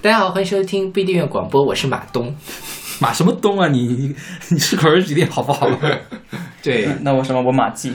[0.00, 2.34] 大家好，欢迎收听不一定院广播，我是马东。
[3.00, 3.68] 马什么东啊？
[3.68, 4.14] 你
[4.50, 5.68] 你适可而止点好不好？
[6.62, 7.42] 对，那我什么？
[7.42, 7.94] 我马季。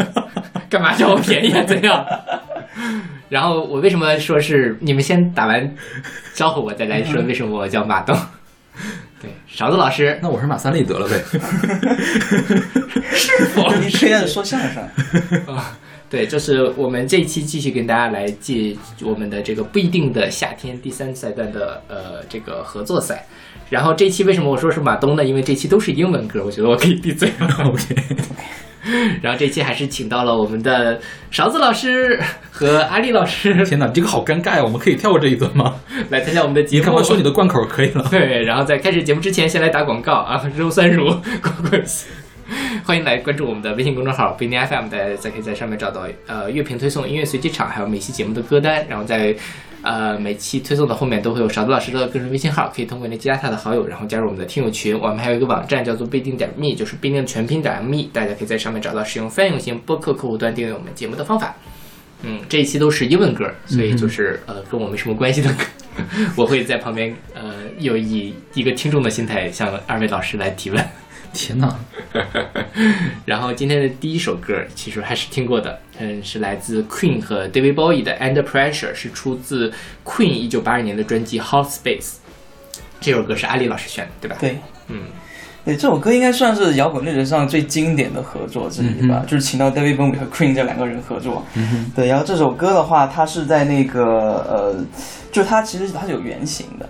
[0.70, 1.64] 干嘛占我便宜啊？
[1.66, 2.06] 这样。
[3.28, 5.74] 然后我为什么说是你们先打完
[6.34, 8.16] 招呼，我再来说为什么我叫马东？
[9.60, 11.22] 对，勺子老师，那我是马三立得了呗。
[13.12, 14.82] 是否你是在说相声
[15.54, 15.78] 啊？
[16.08, 23.26] 对，就是我们这一期继续跟大家来记我们的这个不一定的夏天第三赛段的呃这个合作赛。
[23.68, 25.22] 然后这期为什么我说是马东呢？
[25.22, 27.46] 因为这期都是英文歌，我觉得我可以闭嘴了。
[27.68, 27.94] OK。
[29.22, 32.18] 然后这期还是请到了我们的勺子老师
[32.50, 33.52] 和阿丽老师。
[33.64, 34.62] 天哪，这个好尴尬呀！
[34.62, 35.76] 我们可以跳过这一段吗？
[36.10, 36.98] 来参加我们的节目。
[36.98, 38.06] 你说你的贯口可以了。
[38.10, 40.42] 对，然后在开始节目之前，先来打广告啊！
[40.56, 41.08] 肉酸乳，
[42.84, 48.84] 欢迎来关注我们的微信公众号不一定 FM，大家再可以在上面找到呃乐评推送、音乐随机场，还有每期节目的歌单。
[48.88, 49.34] 然后在
[49.82, 54.98] 呃每期推送的后面都会有勺子老师的个人微信号，可以通过那加他的好友，然后加入我们的听友群。
[54.98, 61.54] 我们还有一个网站叫做不一定点 me，就是必定全拼点 me，大家可以在上面找到使用泛用型播客客户端订阅我们节目的方法。
[62.22, 65.64] 嗯，这一期都是英文歌，所以就是呃跟我没什么关系的歌，
[66.36, 70.84] 我会在旁边呃有以一个听众的心态向二位老师来提问。
[71.32, 71.72] 天哪！
[73.24, 79.72] 然后今天的第一首歌其实还是听过的，嗯，是来自 Queen 和 David Bowie 的《Under Pressure》，是出自
[80.04, 82.00] Queen 一九八二年的专辑《Hot Space》。
[83.00, 84.36] 这首歌是阿里老师选的，对吧？
[84.40, 85.02] 对，嗯，
[85.64, 91.44] 对，这首歌应该算是摇滚历史上最经典的合作之一吧，就是请到 David Bowie 和 Queen 这两个人合作。
[91.54, 94.02] 嗯对，然后这首歌的话，它是在那个
[94.48, 94.84] 呃，
[95.30, 96.88] 就它其实它是有原型的。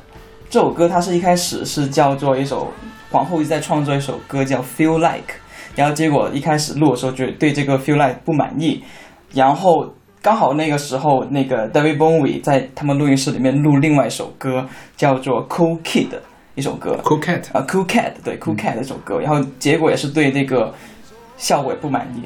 [0.48, 2.72] 这首歌它是一开始是叫做一首。
[3.12, 5.34] 皇后一直在创作一首歌叫《Feel Like》，
[5.77, 8.83] 然后结果一开始录的时候就对这个《Feel Like》不满意，
[9.33, 16.09] 然后刚好那个时候那个 David Bowie 在他们录音室里面录另外一首歌叫做《Cool Kid》
[16.56, 20.75] 一首歌，Cool Cat 啊，Cool Cat 对 Cool Cat 这首歌，然后结果也是对这个
[21.37, 22.23] 效果也不满意，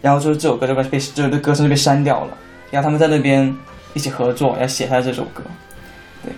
[0.00, 2.36] 然后就是这首歌就被这个歌声就被删掉了，
[2.70, 3.54] 然后他们在那边
[3.94, 5.42] 一起合作要写下这首歌，
[6.24, 6.32] 对，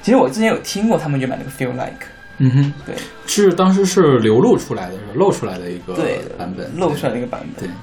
[0.00, 2.06] 其实我之前有听过他们原版那个《Feel Like》。
[2.38, 2.96] 嗯哼，对，
[3.26, 5.94] 是当时是流露出来的，是露出来的一个
[6.36, 7.68] 版本，露出来的一个版本。
[7.68, 7.74] 对，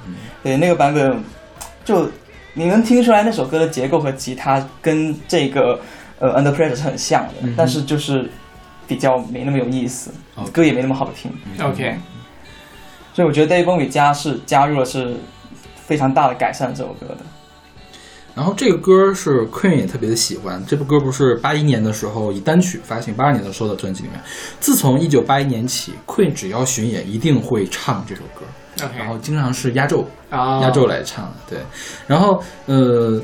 [0.44, 1.24] 对，那个版本
[1.86, 2.10] 就
[2.54, 5.80] 你能听出来那首歌的结构和吉他跟这个
[6.20, 8.30] 呃 Under Pressure 是很像的，但是就是
[8.88, 10.12] 比较没那么有意思，
[10.52, 11.32] 歌也没那么好听。
[11.66, 11.96] OK，
[13.14, 15.16] 所以我觉得 David Bowie 加是加入了是
[15.76, 17.18] 非常大的改善这首歌的。
[18.36, 24.20] 然后这个歌是 Queen 也特别的喜欢，这部歌不是八一年的时候以单曲发行，八二年的时候的专辑里面。
[24.60, 31.32] 自从一九八一年起，Queen 只要巡演一定会唱这首歌，然后经常是压轴，压轴来唱的。
[31.50, 31.60] 对，
[32.08, 33.22] 然后呃。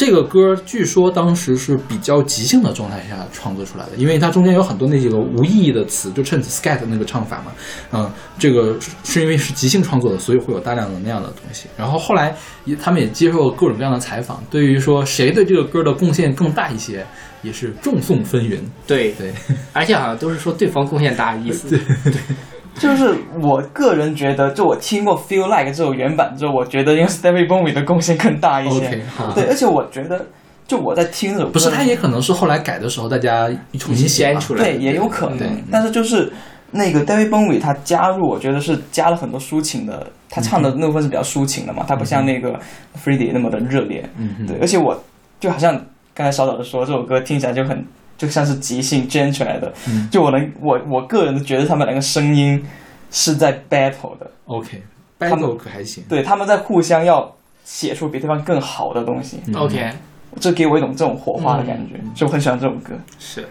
[0.00, 7.52] 这个歌据说当时是比较即兴的状态下创作出来的，因为它中间有很多那几个无意义的词，就趁 scat 那个唱法嘛，
[7.92, 8.74] 嗯，这个
[9.04, 11.68] 是因为是即兴创作的，所以会有大量的那样的东西。
[11.76, 12.34] 然后后来
[12.64, 17.04] 也他们也接受各种各样的采访，对于说谁对这个歌的贡献更大一些，
[17.42, 18.58] 也是众说纷纭。
[18.86, 19.34] 对对，
[19.74, 21.68] 而且好像都是说对方贡献大的意思。
[21.68, 21.78] 对
[22.10, 22.20] 对。
[22.80, 29.02] 就是我个人觉得，就我听过《Feel Like》这首原版之后，我觉得应该是 David Bowie 的贡献更大一些。
[29.34, 30.24] 对，而且我觉得，
[30.66, 35.62] 就我在听这首歌，不是，他也可能是后来改的时候大家重新写出来，对，也有可能。
[35.70, 36.32] 但是就是
[36.70, 42.58] 那个 David Bowie 他加入，我觉得是加了很多抒情的，他唱的那部分是比较抒情的嘛，他不像那个
[43.04, 44.08] Freddie 那么的热烈。
[44.16, 44.98] 嗯，对，而且我
[45.38, 45.78] 就好像
[46.14, 47.84] 刚才稍早的说，这首歌听起来就很
[48.20, 49.72] 就像是即兴 jam 出来的。
[50.10, 52.62] 就我能，我我个人觉得他们两个声音。
[53.12, 56.04] 是在 battle 的，OK，battle 可还行。
[56.08, 57.28] 对，他们在互相要
[57.64, 59.90] 写出比对方更好的东西，OK，
[60.38, 62.94] 这给我一种这种火花的感觉，就我很喜欢这种歌。
[63.18, 63.44] 是，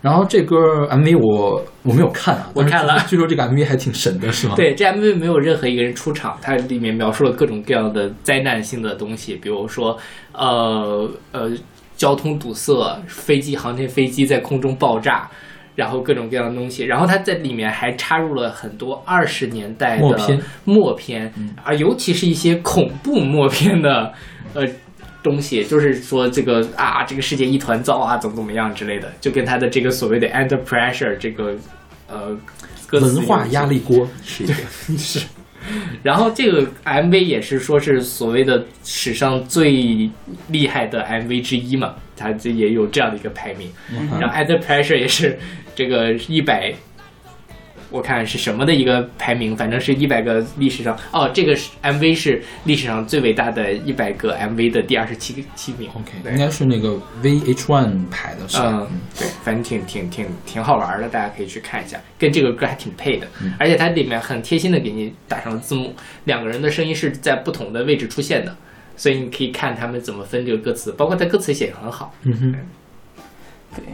[0.00, 0.56] 然后这歌
[0.90, 4.54] MV 我我没有看啊，我看了，据说这个 MV 还挺神的，是吗？
[4.56, 9.96] 对，这 MV 没有任何一个人出场，它里面描述了各种各样的灾难性的东西，比如说，
[10.32, 11.52] 呃呃，
[11.96, 15.28] 交通堵塞，飞机航天飞机在空中爆炸。
[15.74, 21.30] 然后各种各样的东西，然后他在里面还插入了很多二十年代的默片，
[21.62, 24.10] 啊，尤其是一些恐怖默片的
[24.54, 24.66] 呃
[25.22, 31.54] 东西，就是说这个啊，这个世界一团糟啊，怎么怎么样之类的，就跟他的这个所谓的 under pressure 这个
[32.08, 32.34] 呃
[32.92, 34.54] 文化压力锅是一个
[34.96, 35.20] 是。
[36.02, 40.10] 然后这个 MV 也是说是所谓的史上最
[40.48, 43.70] 厉害的 MV 之一嘛，它这也有这样的一个排名。
[44.20, 45.38] 然后 Under Pressure 也是
[45.74, 46.72] 这个一百，
[47.96, 55.88] 我看是什么的一个排名，反正是一百个历史上哦，这个是 MV 是历史上最伟大的一百个 MV 的第二十七个七名。
[55.90, 56.90] OK，对应该是那个
[57.22, 58.86] VH1 排的是吧？
[58.90, 65.94] 嗯，对，反正挺挺挺挺好玩的，大家可以去看一下，跟这个歌还挺配的，嗯而且它里面很贴心的给你打上了字幕，
[66.24, 68.54] 两个人的声音是在不同的位置出现的，
[68.96, 72.12] 所以你可以看他们怎么分这个歌词，包括它歌词写的很好。
[72.24, 72.54] 嗯哼，
[73.74, 73.84] 对，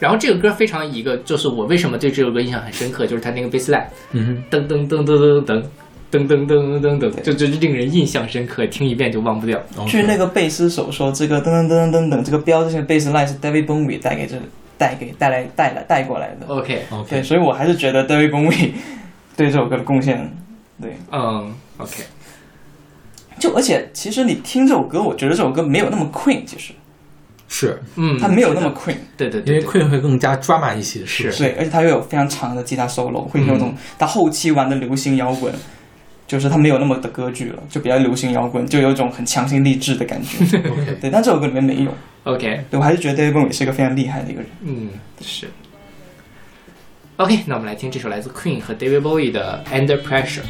[0.00, 5.62] 然后这个歌非常一个，就是我为什么对这首歌印象很深刻，就是它那个 bass line，嗯噔噔噔噔噔噔。
[6.10, 9.56] 噔噔噔噔噔，就就令人印象深刻，听一遍就忘不掉。
[9.76, 14.34] 哼，据那个贝斯手说，这个噔噔噔噔噔噔这个标志性的贝斯 line 是 David Bowie 带给这
[14.76, 16.46] 带给带来带来带过来的。
[16.48, 18.70] OK OK，所以我还是觉得 David Bowie
[19.36, 20.36] 对这首歌的贡献，
[20.82, 22.02] 对，嗯，OK，
[23.38, 26.72] 就而且其实你听这首歌，我觉得这首歌没有那么 Queen，其实
[27.50, 31.42] 是嗯，它没有那么 Queen，因为对对因为 Queen 会更加 drama 一些，是是？
[31.42, 35.52] 对，而且它又有非常长的吉他 solo，会有嗯种它后期玩的流行摇滚。
[36.28, 40.58] 就是它没有那么的歌剧了，就比较流行摇滚，就有一种很强行励志的感觉。
[41.02, 41.92] 对，但这首歌里面没有。
[42.22, 44.48] OK，对我还是觉得 David Bowie 是一个非常厉害的一个人。
[44.62, 45.48] 嗯，是。
[47.16, 50.00] OK，那我们来听这首来自 Queen 和 David Bowie 的《Under》。
[50.04, 50.42] Pressure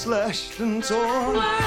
[0.00, 1.59] slashed and torn.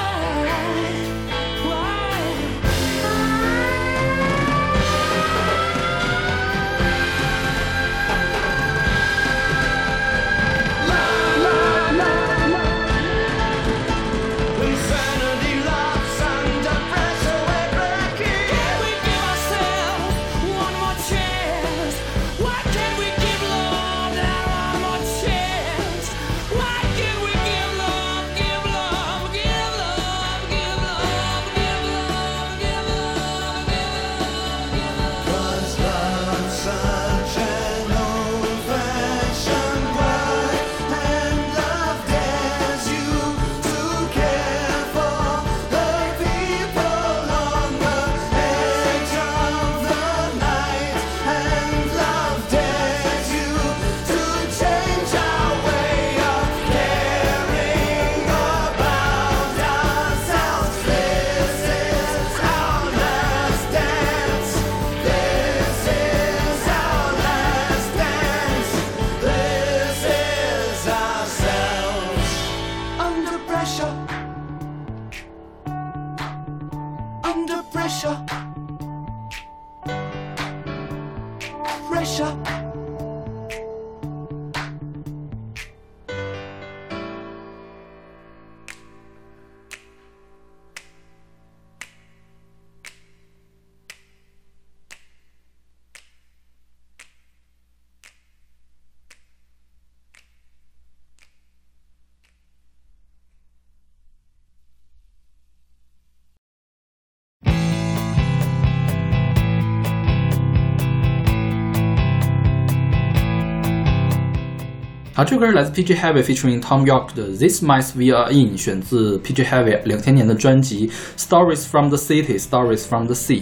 [115.16, 120.88] 好，这歌是来自 PG Heavy featuring Tom York 的《This Mice We Are In》，选自 PG Heavy 两千年的专辑
[121.20, 123.42] 《Stories from the City》，《Stories from the Sea》。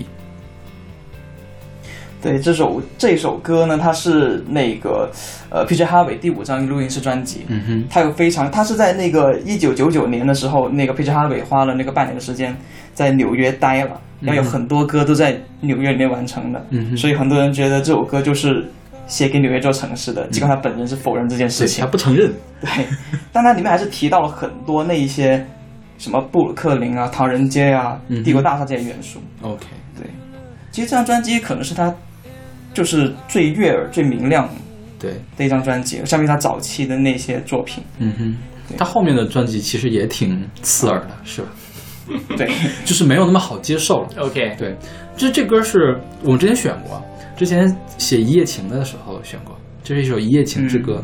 [2.21, 5.09] 对这首这首歌呢，它是那个
[5.49, 12.53] 呃 PG Harvey 第五张录音室专辑，嗯哼，它有非常，它是在那个一九九九年的时候，那个 PG Harvey 花了那个半年的时间
[12.93, 18.69] 在纽约待了，然后有很多歌都在纽约里面完成的，嗯哼所以很多人觉得这首歌就是
[19.11, 22.31] 写给纽约这座城市的，尽管他本人是否认这件事对，情他，不承认。
[22.61, 22.69] 对，
[23.33, 25.45] 但他里面还是提到了很多那一些
[25.97, 29.19] 什么布鲁克林啊、唐人街啊嗯、帝国大厦这些元素。
[29.41, 29.65] OK，
[29.97, 30.07] 对，
[30.71, 31.93] 其实这张专辑可能是他
[32.73, 34.49] 就是最悦耳、最明亮
[34.97, 37.83] 对，的一张专辑，相比他早期的那些作品。
[37.97, 38.37] 嗯哼，
[38.77, 41.49] 他后面的专辑其实也挺刺耳的，是吧？
[42.37, 42.49] 对，
[42.85, 44.07] 就是没有那么好接受了。
[44.17, 44.75] OK，对，
[45.17, 47.01] 这这歌是我们之前选过，
[47.41, 51.03] 之前写《一夜情》的时候选过，这是一首《一夜情之歌》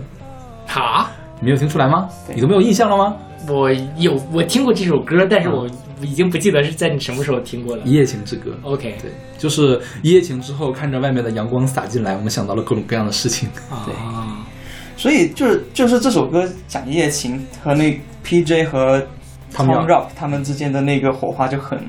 [0.71, 2.07] 哈，你没有听出来吗？
[2.35, 3.15] 你都没有印象了吗？
[3.49, 5.67] 我有我听过这首歌，但是我
[5.99, 7.93] 已经不记得是在你什么时候听过了《一。
[7.93, 13.49] 夜情之歌》OK，对，就是一夜情之后，看着外面的阳光洒进来，我们想到了各种各样的事情。
[13.71, 14.45] 啊，
[14.95, 18.65] 所以就是就是这首歌讲一夜情和那 P.J.
[18.65, 19.01] 和
[19.51, 21.79] Tom Rock 他们之间的那个火花就很，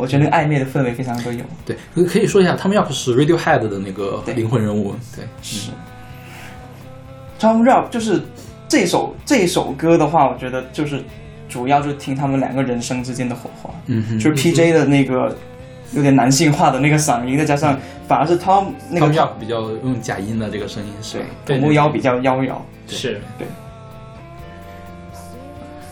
[0.00, 1.44] 我觉得那个暧昧的氛围非常的有。
[1.66, 4.94] 对，可可以说一下，他们要可是 Radiohead 的那个灵魂人物。
[5.14, 5.70] 对，是
[7.38, 8.22] Tom Rock 就是
[8.68, 11.02] 这首这首歌的话，我觉得就是
[11.48, 13.70] 主要就听他们两个人生之间的火花。
[13.86, 14.72] 嗯哼，就是 P.J.
[14.72, 15.36] 的那个
[15.92, 21.60] 有点男性化的那个嗓音，再加上反而是 Tom 那个 Tom 比较用假音的这个声音是对吧。
[21.62, 22.54] 头目腰比较妖娆，
[22.86, 23.46] 是对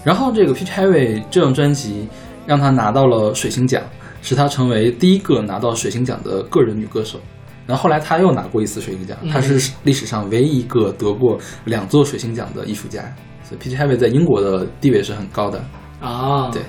[0.04, 2.08] 然后这个 Peach Harvey 这张专辑
[2.46, 3.82] 让他拿到了水星奖，
[4.22, 7.20] 使她成为第一个拿到水星奖的个人女歌手。
[7.66, 13.02] 然后后来她又拿过一次水星奖，她是历史上唯一一个得过两座水星奖的艺术家。
[13.44, 15.62] 所以 Peach Harvey 在英国的地位是很高的。
[16.00, 16.62] 啊，对，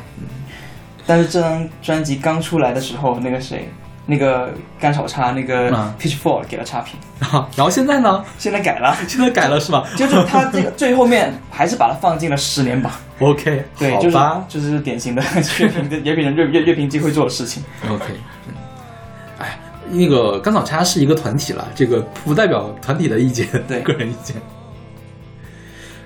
[1.06, 3.70] 但是这张专辑刚出来的时候，那个谁，
[4.10, 7.00] 那个甘草叉，那个嗯 Pitchfork 给了差评，
[7.56, 8.26] 然后现在呢？
[8.40, 12.92] 现在改了，现在改了是吧 就是他这个最后面还是把它放进了十年榜？
[13.22, 17.64] OK，对，就是就是典型的乐评的乐评人乐乐乐评机会做的事情。
[17.88, 18.06] ，OK，
[18.48, 18.54] 嗯，
[19.38, 19.60] 哎，
[19.92, 24.36] 那个甘草叉是一个团体了，这个不代表团体的意见，对个人意见。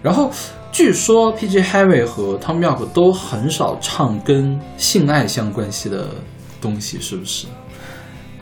[0.02, 0.30] 然后
[0.74, 1.62] 据说 P.G.
[1.62, 6.10] Harvey 和 Tom York 都很少唱跟性爱相关系的
[6.60, 7.48] 东西，是不是？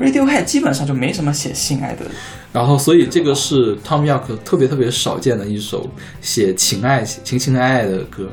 [0.01, 2.05] Radiohead 基本上就没什么写性爱的，
[2.51, 5.88] 然后，所以这个是 Tom York 特别特别少见的一首
[6.20, 8.27] 写情爱、情情爱爱的歌。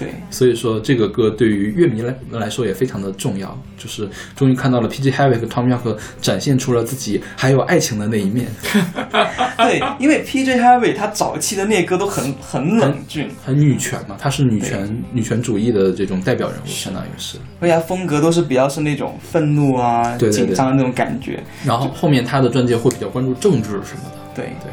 [0.00, 5.12] 对，所以说这个歌对于乐迷来来说也非常的重要，就是终于看到了 P.G.
[5.12, 8.48] Harvey 和 Tom York 展现出了自己还有爱情的那一面，
[9.58, 10.58] 对，因为 P.J.
[10.58, 17.36] Harvey 他早期的那些歌都很很冷峻，很女权嘛，他是女权女权主义的这种代表人物，相当于是。
[17.60, 21.42] 而且他风格都是比较是那种愤怒啊、对对对紧张的那种感觉。
[21.64, 24.72] 然后后面他的专辑会比较关注政治什么的，对，对，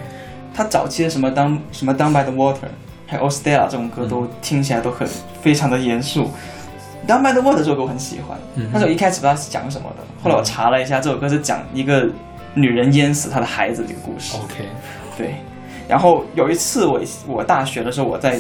[0.54, 2.70] 他早期的什么 Down 什么 Down by the Water，
[3.08, 5.08] 还有 Ostella 这种歌嗯都听起来都很
[5.42, 6.30] 非常的严肃。
[7.08, 12.06] Down by the Water 这首歌我很喜欢，嗯但是我一开始不知道是讲什么的，后来我查了一下，这首歌是讲一个
[12.54, 14.36] 女人淹死她的孩子的一个故事。
[14.36, 14.66] OK，
[15.18, 15.36] 对，
[15.88, 18.38] 然后有一次我我大学的时候我在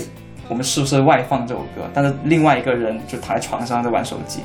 [0.49, 4.41] 我们宿舍外放这首歌，但是另外一个人就躺在床上在玩手机，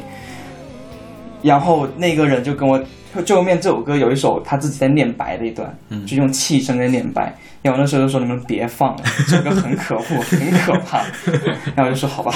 [1.43, 2.81] 然后那个人就跟我
[3.25, 10.00] 最后面这首歌有一首他自己在念白的一段，嗯就用气声在念白，然后我那时候就说你们别放了， 这首歌很可恶，
[10.31, 11.04] 很可怕，
[11.76, 12.33] 然后我就说好吧，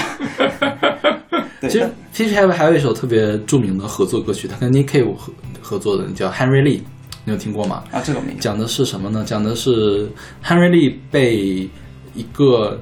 [1.61, 2.35] 对，其实 P.G.
[2.37, 6.81] Harvey 还有一首特别著名的合作歌曲，他跟 Nick Cave 合合作的叫 Henry Lee，
[7.25, 7.83] 你有听过吗？
[7.91, 9.25] 啊这个我没讲，讲的是什么呢？
[9.27, 10.09] 讲的是
[10.45, 11.69] Henry Lee 被
[12.15, 12.81] 一个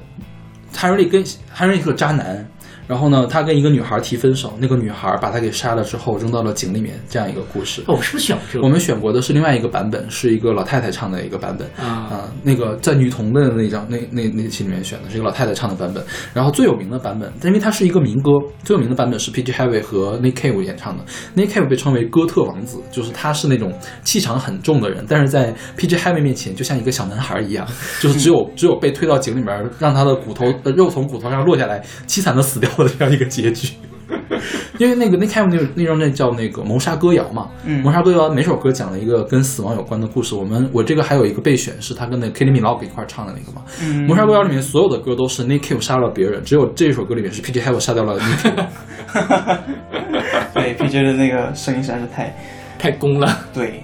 [0.73, 2.47] Henry Lee 跟 Henry Lee 是个渣男，
[2.87, 7.81] 然后呢，他跟一个女孩提分手，那个女孩把他给杀了之后扔到了井里面，这样一个故事。
[7.87, 8.65] 哦，我是不是选过这个？
[8.65, 18.31] 我们选过的是另外一个版本，是一个老太太唱的一个版本啊那个在女童的那张那那那期里面选的是一个老太太唱的版本，然后最有名的版本，因为它是一个民歌，
[18.63, 19.51] 最有名的版本是 P.G.
[19.51, 21.03] Harvey 和 Nick Cave 演唱的。
[21.35, 23.73] Nick Cave 被称为哥特王子，就是他是那种
[24.03, 25.95] 气场很重的人，但是在 P.G.
[25.97, 27.65] Harvey 面前就像一个小男孩一样，
[27.99, 33.73] 就是只有只有被推到井里面，让他的骨头肉从骨头上落下来，凄惨的死掉的这样一个结局。
[34.77, 40.35] 因为那个 Nick Cave 那那张那叫那个谋杀歌谣嘛，嗯谋杀歌谣每首歌讲了一个跟死亡有关的故事。
[40.35, 43.63] 我们我这个还有一个备选是他跟那 Kelly Minogue 一块儿唱的那个嘛。
[43.81, 47.61] 嗯谋杀歌谣里面所有的歌都是 Nick Cave 杀了别人，只有这首歌里面是 P.J.
[47.61, 48.65] Harvey 杀掉了 Nick Cave。
[50.53, 51.03] 对 P.J.
[51.03, 52.35] 的那个声音实在是太
[52.77, 53.39] 太攻了。
[53.53, 53.83] 对，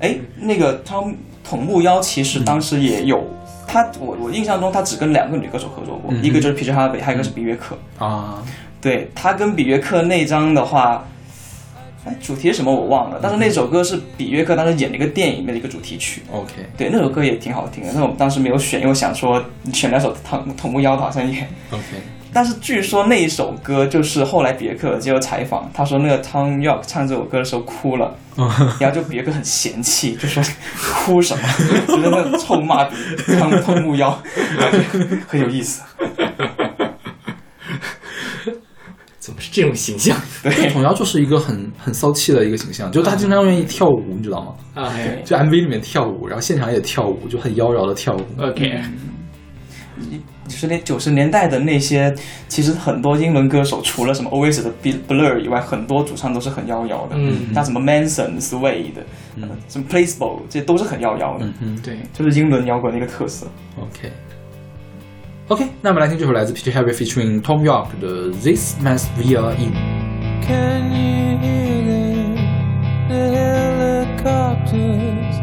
[0.00, 0.96] 哎，那个他
[1.44, 3.22] 筒木妖其实当时也有
[3.70, 7.76] 他我我印象中他只跟两个女歌手合作过，嗯一个就是皮 e 哈维，还有一个是比约克。
[7.98, 8.42] 啊，
[8.80, 11.04] 对他跟比约克那张的话，
[12.04, 16.22] 哎，主题是什么我忘了，但是那首歌是比约克当时演了一个电影的一个主题曲。
[16.32, 19.40] OK，对，那首歌也挺好听的，但是我们当时没有选，因为我想说
[19.72, 21.46] 选两首唐筒木腰的好像也。
[21.70, 21.84] OK，
[22.32, 28.14] 但是据说那一首歌就是后来别克接受采访，他说那个 Tom York 唱这首歌的时候哭了，
[28.78, 30.42] 然后就别克很嫌弃，就说
[30.80, 31.42] 哭什么，
[31.88, 34.16] 就在那臭骂汤筒木腰，
[34.58, 34.84] 然后就
[35.26, 35.82] 很有意思。
[39.18, 40.16] 怎么是这种形象？
[40.42, 44.54] 对，童谣就是一个很很骚气的一个形象，就他经常愿意跳舞，你知道吗？
[45.24, 48.24] 就 MV 里面跳舞，然后现场也跳舞，就很妖娆的跳舞。
[48.38, 48.80] ，OK，
[50.00, 50.16] 九
[50.56, 52.14] 十年九十年代的那些，
[52.48, 54.72] 其实很多英伦歌手，除了什么 Oasis 的
[55.08, 57.14] Blur 以外，很多主唱都是很妖娆的。
[57.16, 59.04] 嗯像什么 Manson、Suede 的，
[59.36, 61.46] 嗯什么 Placebo，这些都是很妖娆的。
[61.46, 63.46] 嗯哼对，就是英伦摇滚的一个特色。
[63.78, 64.10] ，OK。
[65.48, 69.72] OK，那我们来听这首来自 Peter Harry featuring Tom York 的 This Mess We Are In。
[70.46, 72.36] Can you hear?
[73.08, 73.32] The
[74.22, 75.40] helicopters.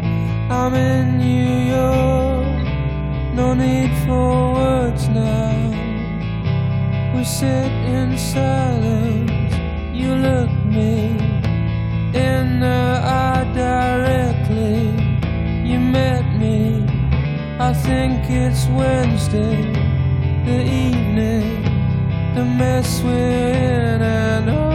[0.48, 2.64] I'm in New York.
[3.36, 4.47] No need for
[5.18, 7.14] now.
[7.14, 9.54] We sit in silence.
[9.92, 10.96] You look me
[12.28, 12.84] in the
[13.22, 14.80] eye directly.
[15.68, 16.84] You met me.
[17.58, 19.72] I think it's Wednesday,
[20.46, 21.68] the evening
[22.38, 24.67] the mess we're in and all.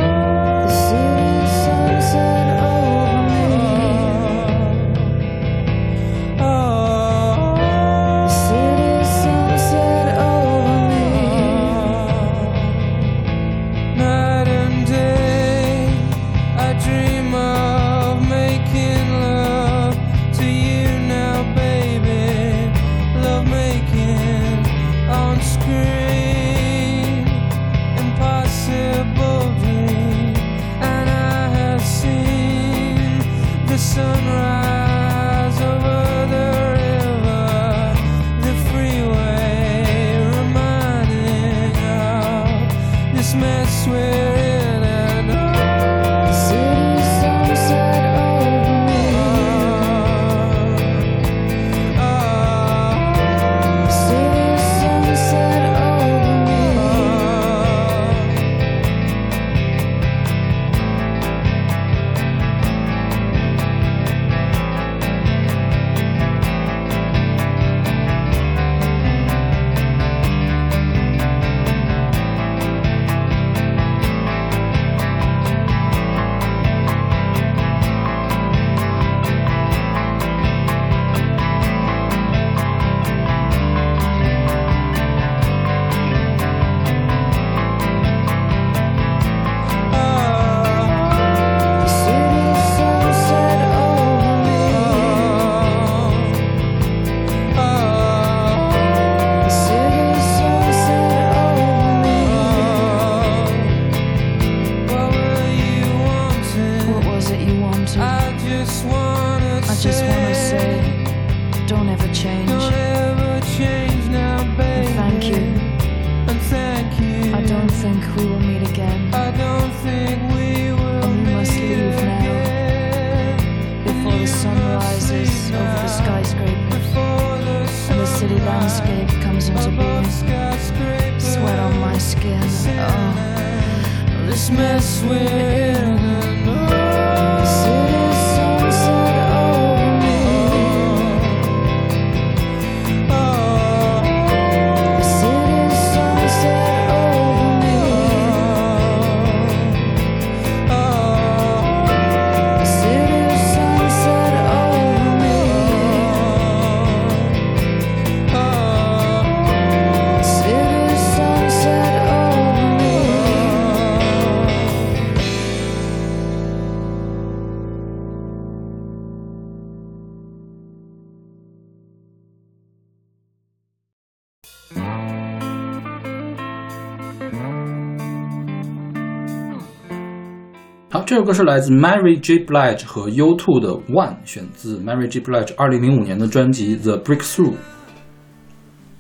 [181.05, 182.39] 这首歌是来自 Mary J.
[182.45, 185.19] Blige 和 U2 的《One》，选自 Mary J.
[185.19, 187.51] Blige 二零零五年的专辑《The Breakthrough》。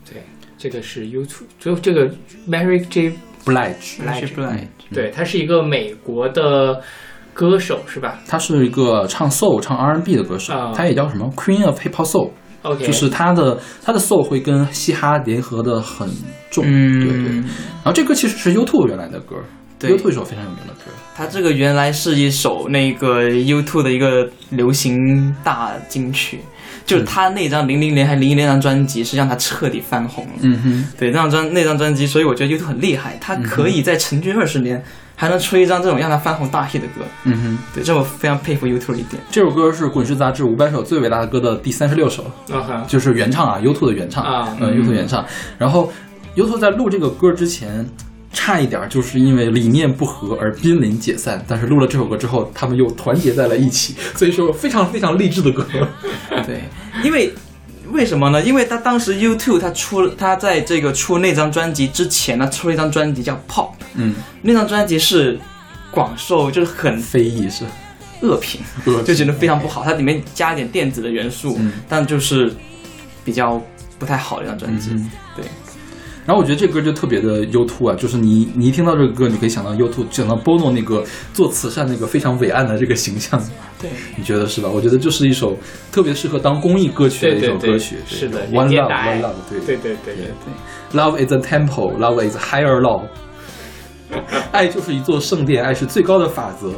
[0.05, 0.23] 对，
[0.57, 2.09] 这个是 YouTube，就这个
[2.47, 3.13] Mary J.
[3.45, 6.81] Blige，Blige，对，他是一个美国的
[7.33, 8.19] 歌手，是吧？
[8.27, 12.31] 他是一个唱 soul、唱 R&B 的歌手，啊他也叫什么 Queen of Hip Hop Soul。
[12.63, 16.09] OK，就是他的他的 soul 会跟嘻哈联合的很
[16.49, 17.35] 重，嗯对对。
[17.35, 19.35] 然后这歌其实是 U2 原来的歌
[19.87, 26.39] 对，U2 一首非常有名的歌，它这个原来是一首那个 U2 的一个流行大金曲，
[26.85, 30.33] 就是他那张零零年还零一年那张专辑是让他彻底翻红了。
[30.41, 34.83] 嗯哼，对，那张专那张专辑，所以我觉得 U2 很厉害，他可以在成军二十年
[35.15, 37.05] 还能出一张这种让他翻红大 hit 的歌。
[37.25, 39.21] 嗯哼，对，这我非常佩服 U2 的一点。
[39.29, 42.25] 这首歌是《滚石》杂志五百首最伟大的歌的第三十六首，
[42.87, 45.25] 就是原唱啊，U2 的原唱啊嗯，U2 原唱。
[45.57, 45.91] 然后
[46.35, 47.87] U2 在录这个歌之前。
[48.33, 55.65] 差一点儿就是因为理念不合而濒临解散，但是录了这首歌之后，他们又团结在了一起，所以说非常非常励志的歌。
[56.45, 56.63] 对，
[57.03, 57.31] 因为
[57.91, 58.41] 为什么呢？
[58.41, 65.39] 因为他当时 U2 他出了他在这个出那张专辑之前呢，出了一张专辑叫 Pop，嗯，那张专辑是
[65.91, 67.63] 广受就是很非议是，
[68.21, 68.59] 恶评，
[69.05, 69.83] 就觉得非常不好。
[69.83, 72.51] 它里面加一点电子的元素，嗯但就是
[73.23, 73.61] 比较
[73.99, 74.89] 不太好的一张专辑。
[74.91, 75.22] 嗯对，
[76.25, 83.41] 然后我觉得这歌就特别的 U two 啊，就是你你一听到这个歌，你可以想到 U two，想到 Bono 那个做慈善那个非常伟岸的这个形象，
[83.81, 84.69] 对， 你觉得是吧？
[84.69, 85.57] 我觉得就是一首
[85.91, 90.25] 特别适合当公益歌曲的一首歌曲，对是的，One Love 大爱 One Love，对对对对对。
[90.25, 93.01] 对，Love is a temple, love is higher law，
[94.53, 96.71] 爱就是一座圣殿，爱是最高的法则。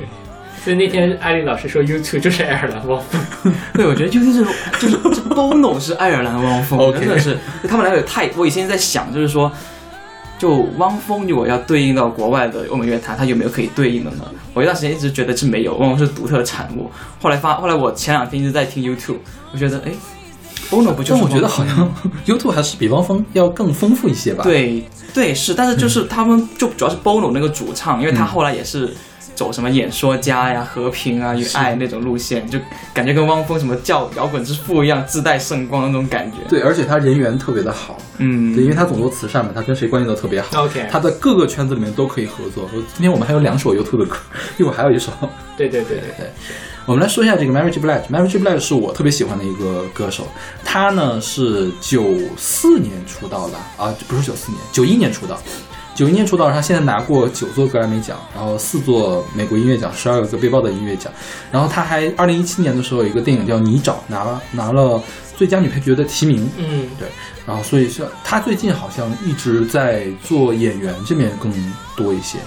[0.65, 4.43] 所以那天艾丽老师说 YouTube 就是爱尔兰汪峰， 对，我觉得就是
[4.80, 7.38] 就是这 Bono 是爱尔兰汪峰真的是
[7.69, 9.51] 他们两个有太，我以前在想，就是说。
[10.38, 14.25] 就汪峰，如果要对应到国外的欧美乐坛，他有没有可以对应的呢？
[14.54, 16.91] 我一段时间一直觉得是没有，汪峰是独特的产物。
[17.21, 19.15] 后来发，后来我前两天一直在听 YouTube，
[19.54, 19.93] 我觉得哎
[20.69, 21.89] ，Bono 不就是但我觉得好像
[22.25, 28.93] U2 还是比汪峰要更丰富一些吧。，对对是，但是就是他们就主要是 Bono 那个主唱，因为他后来也是
[29.36, 32.58] 走什么演说家呀、和平啊、与爱那种路线，就
[32.93, 36.38] 感觉跟汪峰什么叫摇滚之父一样，自带圣光那种感觉。
[36.50, 37.98] 对，而且他人缘特别的好。
[38.17, 40.63] 嗯，对，因为他总做慈善嘛，他跟谁关系都特别好。
[40.63, 42.63] OK 他在各个圈子里面都可以合作。
[42.74, 44.15] 我今天我们还有两首 YouTube 的歌，
[44.58, 45.12] 一会儿还有一首。
[45.58, 46.32] 对对对对，对，
[46.86, 47.82] 我们来说一下这个 Mary J.
[47.82, 48.08] Blige。
[48.10, 48.39] Mary J.
[48.39, 50.28] Blige 是我特别喜欢的一个歌手，
[50.63, 55.38] 他呢是九四年出道的啊，不是九四年，九一年出道。
[55.95, 61.12] 九一年出道，他现在拿过九座格莱美奖，然后四座美国音乐奖，十二个被报的音乐奖。
[61.49, 65.01] 然后他还二零一七年的时候有一个电影叫《泥沼》，拿了拿了
[65.38, 66.49] 最佳女配角的提名。
[66.58, 67.08] 嗯，对，
[67.47, 71.49] 然后所以是他最近好像一直在做演员这边更
[71.95, 72.39] 多一些。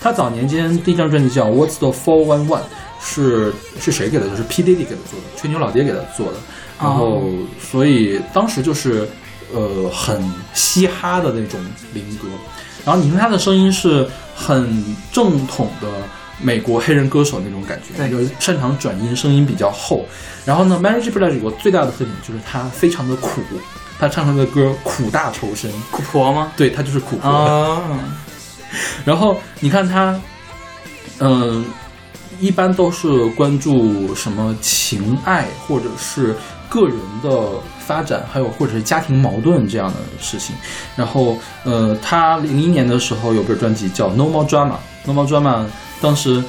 [0.00, 2.60] 他早年间第一张专辑叫《What's the Four One One》，
[3.00, 4.28] 是是谁给的？
[4.28, 6.34] 就是 P Diddy 给他做的，吹牛老爹给他做的。
[6.80, 7.24] 然后
[7.60, 9.08] 所以当时就是
[9.52, 10.22] 呃很
[10.54, 11.60] 嘻哈的那种
[11.92, 12.28] 灵歌。
[12.84, 15.86] 然后你听他的声音是很正统的
[16.40, 20.04] 美国黑人歌手那种感觉，对就擅长转音，声音比较厚。
[20.44, 21.10] 然后呢 J.
[21.10, 23.40] Blige 有个最大的特点就是他非常的苦，
[24.00, 26.52] 他唱他的歌苦大仇深，苦婆吗？
[26.56, 27.30] 对他就是苦婆。
[27.30, 27.82] 啊，
[29.04, 30.20] 然后你看他，
[31.20, 31.64] 嗯、
[32.40, 36.34] 一般都是关注什么情爱或者是
[36.68, 37.30] 个人的
[37.92, 40.54] 发展，还有或者是家庭矛盾这样的事情。
[40.96, 44.72] 然后，呃，他零一年的时候有本专辑叫《No More Drama》
[45.04, 45.64] ，No More Drama
[46.00, 46.42] 当时。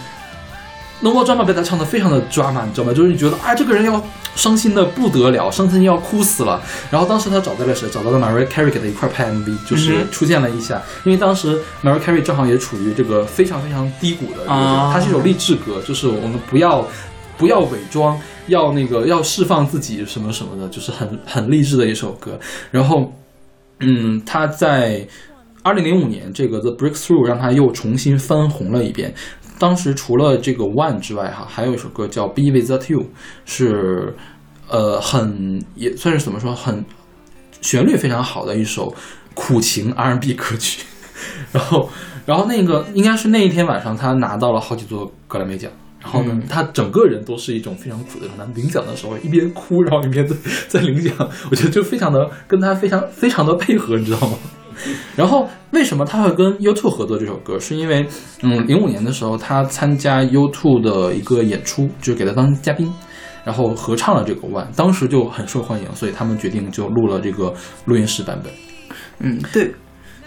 [1.01, 2.93] No More Drama 被他唱的非常的 drama，你知道吗？
[2.93, 4.01] 就是你觉得，啊，这个人要
[4.37, 6.61] 伤心的不得了，伤心要哭死了。
[6.89, 7.89] 然后当时他找到了谁？
[7.89, 10.81] 找到了 Mariah Carey 给他一块拍 MV，就是出现了一下。
[11.03, 16.87] 因为当时 Mariah Carey 正好也处于这个非常非常低谷的，啊它是一首励志歌，就是我们不要
[17.37, 22.39] 不要伪装，要那个要释放自己什么什么的，就是很很励志的一首歌。
[22.71, 23.11] 然后，
[23.79, 25.07] 嗯，他在
[25.61, 29.13] 二零零五年这个 The Breakthrough 让他又重新翻红了一遍。
[29.59, 33.05] 当时除了这个 One 之外，哈，还有一首歌叫 Be Without You，
[33.45, 34.13] 是
[34.67, 36.83] 呃很也算是怎么说，很
[37.61, 38.93] 旋律非常好的一首
[39.33, 40.83] 苦情 R&B 歌曲。
[41.53, 41.89] 然后，
[42.25, 45.71] 然后那个应该是那一天晚上，他拿到了好几座格莱美奖。
[46.03, 48.45] 然后呢，他整个人都是一种非常苦的状态。
[48.53, 50.35] 领奖的时候一边哭，然后一边在
[50.67, 51.15] 在领奖，
[51.49, 54.37] 我觉得就非常的跟他非常非常的配合，你知道吗？
[55.15, 57.57] 然后为什么他会跟 YouTube 合作这首歌？
[57.57, 58.05] 是因为，
[58.41, 62.91] 嗯，零五年的时候他参加 YouTube 的一个演出，就是给他当嘉宾，
[63.45, 67.53] 然后合唱了这个 One，当时就很受欢迎，所以他们决定就录了这个
[67.85, 68.51] 录音室版本。
[69.19, 69.73] 嗯，对。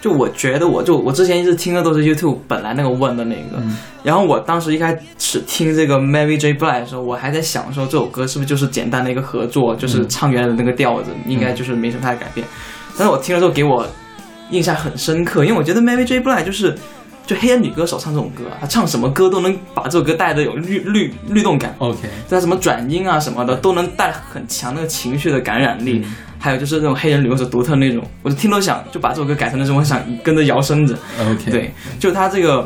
[0.06, 6.54] 就我觉得，我就我之前一直听的都是 YouTube 本来那个 One 的那个，嗯然后我当时一开始听这个 Mary J.
[6.54, 12.46] Blige 的时候，我还在想说这首歌是不是就是简单的一个合作，就是唱原来的那个调子，应该就是没什么太大改变。
[12.96, 13.84] 但是我听了之后给我
[14.50, 16.20] 印象很深刻，因为我觉得 Mary J.
[16.20, 16.78] Blige 就是
[17.26, 26.06] 就黑人女歌手唱这种歌啊，她唱什么歌都能把这首歌带的有律律律动感，OK，在什么转音啊什么的都能带很强那个情绪的感染力。
[26.46, 30.96] 还有就是那种黑人旅游者独特那种，我就听都想就把这首歌改成那种，我想跟着摇身子。
[31.20, 32.62] OK，对，就他这个，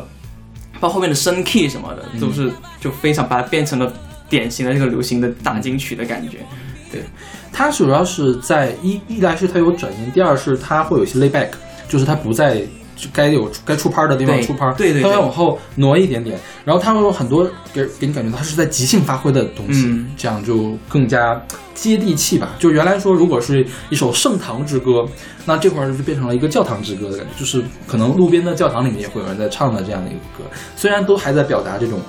[0.79, 3.91] 包括后面的升 key 什么的，都是就非常把它变成了
[4.29, 6.37] 典型的这个流行的大金曲的感觉。
[6.91, 7.01] 对
[7.51, 11.49] 它主要是在一一来是它有转音，第二是它会有一些 layback，
[11.89, 12.61] 就是它不在
[13.13, 21.41] 该有该出拍的地方出拍，对对对它会往后挪一点点，然后它会有很多给给你感觉它是在即兴发挥的东西，嗯这样就更加
[21.73, 22.49] 接地气吧。
[22.59, 25.05] 就原来说如果是一首盛唐之歌，
[25.45, 30.43] 那这块儿就变成了一个教堂之歌的感觉，就是可能路边的教堂里面也会有人在唱的这样的一个歌，
[30.75, 31.99] 虽然都还在表达这种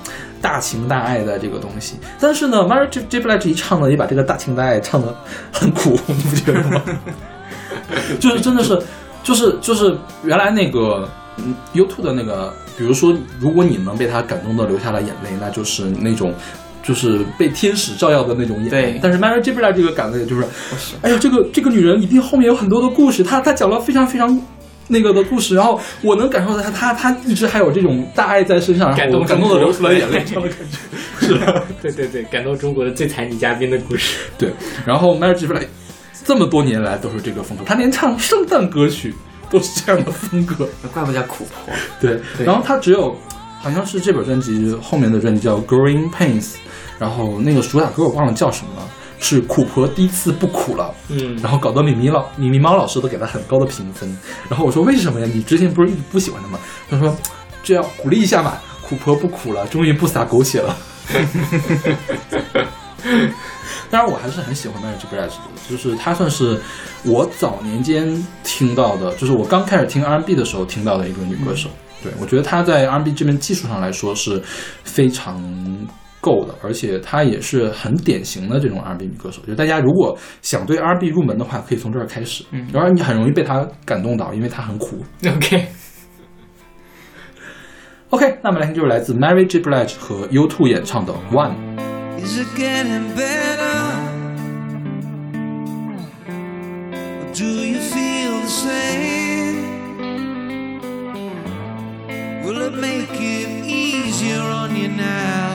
[0.41, 5.15] 大情大爱的这个东西，但是呢，Mary J J Blige 一唱呢，也把这个大情大爱唱的
[5.51, 6.81] 很苦，你不觉得吗？
[8.19, 8.79] 就是真的是，
[9.23, 16.33] 就是就是原来那个嗯 YouTube 的那个，比如说，如果你能被他感动的流下了眼泪，那就是那种。
[16.85, 20.41] 就是被天使照耀的那种眼泪对，但是 Mary J Blige 这个感觉就是，
[20.77, 24.37] 是哎呀，这个这个女人一定后面有很多的故事，她她讲了非常非常
[24.89, 31.63] 那个的故事，然后我能感受到她她她一直还有这种大爱在身上，然后感动我感动的流出来眼泪，这样的感觉，是吧？
[31.81, 34.17] 对对对，感动中国的最才女嘉宾的故事。
[34.37, 34.51] 对，
[34.85, 35.67] 然后 Mary J Blige
[36.25, 39.13] 这么多年来都是这个风格，他连唱圣诞歌曲
[39.49, 40.67] 都是这样的风格。
[40.93, 41.73] 怪不得叫苦婆。
[41.99, 43.15] 对，对然后他只有
[43.61, 46.43] 好像是这本专辑后面的专辑叫《Growing Pains》，
[46.99, 48.87] 然后那个主打歌我忘了叫什么了，
[49.19, 50.93] 是苦婆第一次不苦了。
[51.09, 54.17] 嗯，然后搞得米米老米米猫老师都给他很高的评分。
[54.49, 55.27] 然后我说为什么呀？
[55.33, 56.59] 你之前不是一直不喜欢他吗？
[56.89, 57.15] 他说
[57.63, 60.77] 这要鼓励一下嘛，苦婆不苦了，终于不撒狗血了。
[63.89, 65.07] 当然，我还是很喜欢 Mary J.
[65.07, 66.59] Blige 的，就是她算是
[67.03, 71.69] 我早年间听到的，就是我刚开始听 R&B 的时候听到的一个女歌手。
[72.01, 74.41] 对我觉得她在 R&B 这边技术上来说是
[74.83, 75.41] 非常
[76.19, 79.41] 够的，而且她也是很典型的这种 R&B 女歌手。
[79.47, 82.43] 就大家如果想对 R&B 入门的话，可以从这儿开始。
[82.51, 85.03] 嗯然后你很容易被她感动到，因为她很苦。
[88.09, 89.59] OK，OK，那么来听就是来自 Mary J.
[89.59, 91.51] Blige 和 U2 演唱的《One》。
[92.23, 93.79] Is it getting better?
[97.21, 99.57] Or do you feel the same?
[102.45, 105.49] Will it make it easier on you now?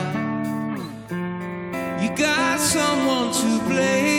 [1.99, 4.18] You got someone to blame.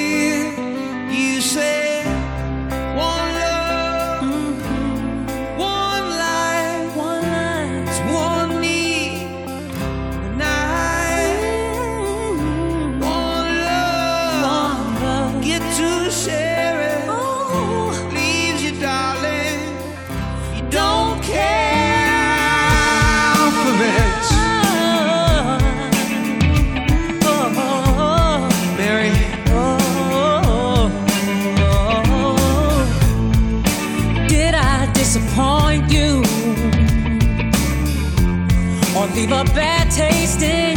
[39.45, 40.70] Bad taste in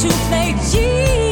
[0.00, 1.29] to play Jesus.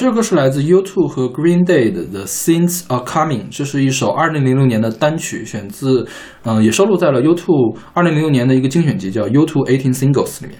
[0.00, 6.08] 这首歌是来自 U2 和 Green Day 的《The Saints Are Coming》，这是一首2006年的单曲，选自，
[6.44, 10.58] 嗯、也收录在了 U2 2006年的一个精选集，叫 U2 Eighteen Singles 里面。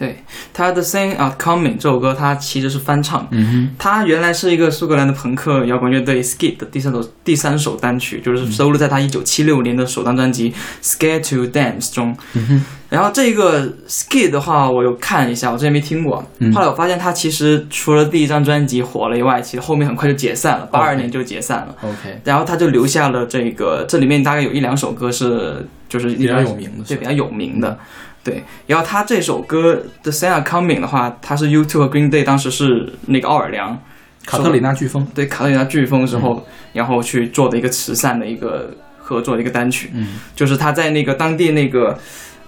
[0.00, 0.16] 对，
[0.54, 3.28] 他的《Thing Are Coming》这首歌，它其实是翻唱。
[3.32, 12.16] 嗯哼它原来是一个苏格兰的朋克摇滚乐队 Skid 的第三首第三首单曲，就是收录在他一九七六年的首张专辑《Scared to Dance》中。
[12.32, 16.24] 嗯哼然后这个 Skid 的话，我有看一下，我之前没听过。
[16.38, 21.76] 嗯后来我发现他其实除了第一张专辑火了以外，其实后面很快就解散了，八二年就解散了。
[21.82, 27.78] ，OK，然后他就留下了这个，这里面大概有一两首歌是就是比较有名的对，比较有名的。
[28.22, 33.80] 对，然后他这首歌《The Sun Are Coming》的话，他是 U2 和 Green Day 当时是那个奥尔良
[34.26, 35.06] 卡特里娜飓风。
[35.14, 41.98] 对卡特里娜飓风之后，然后去做的一个慈善的一个合作的一个单曲，嗯，就是他在那个当地那个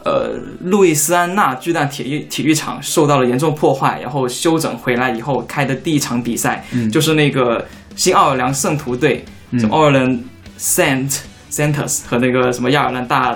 [0.04, 10.20] 呃路易斯安那巨蛋体育体育场受到了严重破坏，然后修整回来以后开的第一场比赛，嗯就是那个新奥尔良圣徒队，嗯就奥尔良
[10.58, 11.18] Saint
[11.50, 13.34] Santos 和那个什么亚尔兰大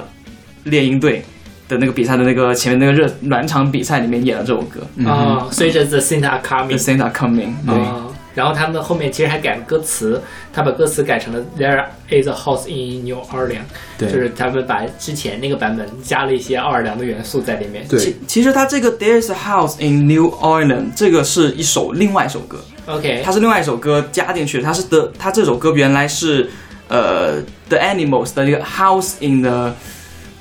[0.64, 1.24] 猎鹰队。
[1.68, 5.06] 的那个比赛的那个前面那个热暖场比赛里面演了这首歌，嗯。
[5.06, 7.54] 哦，所以这 The Saints Are《Coming，The Saints Are Coming》。
[7.66, 13.64] 对，哦，然后他们后面其实还改了歌词，他把歌词改成了 There is a house in New Orleans，
[13.98, 14.10] 对。
[14.12, 17.86] 就是他们把之前那个版本加了一些奥尔良的元素在里面。
[17.88, 17.98] 对。
[17.98, 24.64] 其其实它这个 There is a House in New Orleans 这个是一首另外一首歌，，OK，它是另外一首歌加进去的。
[24.64, 26.48] 它是的，它这首歌原来是
[26.88, 29.72] 呃 The Animals 的一个 House in the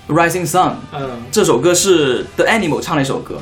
[0.08, 3.42] Rising Sun 嗯这首歌是 The Animal 唱的一首歌。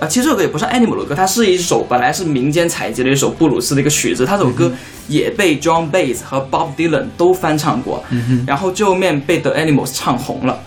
[0.00, 4.72] 啊，其实这首歌也不是 Animal 的歌，它是一首本来是民间采集的一首布鲁斯的一个曲子，它这首歌
[5.08, 8.02] 也被 John Baez 和 Bob Dylan 都翻唱过，
[8.46, 10.58] 然后最后面被 The Animals 唱红了。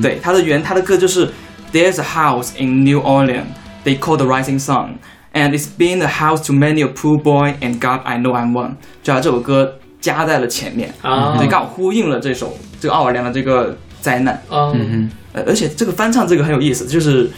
[0.00, 1.28] 对，它的原它的歌就是
[1.72, 3.46] There's a house in New Orleans
[3.84, 4.98] they call the rising sun,
[5.32, 8.52] and it's been a house to many a poor boy, and God I know I'm
[8.52, 8.76] one。
[9.02, 13.76] 就把这首歌加在了前面，啊所以刚好呼应了这首这个奥尔良的这个
[14.06, 14.40] 灾难。
[14.50, 17.28] 嗯嗯呃，而且这个翻唱这个很有意思，就是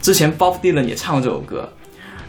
[0.00, 1.68] 之前 Bob Dylan 也唱过这首歌，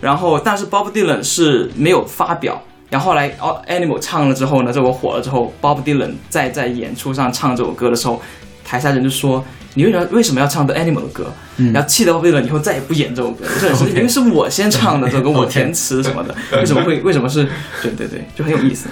[0.02, 8.22] 然后但是 Bob Dylan 是没有发表，然后后来哦 Animal 唱了之后呢，这首火了之后，Bob Dylan 再在演出上唱这首歌的时候，
[8.66, 9.46] 台下人就说。
[9.76, 11.34] 你为什么为什么要唱 The Animal 的歌？
[11.74, 13.44] 然后气得 Bob Dylan 以后再也不演这首歌。
[13.60, 17.48] 这因为是我先唱的这首歌，我填词什么的， 为什么会为什么是？
[17.82, 18.88] 对对对，就很有意思。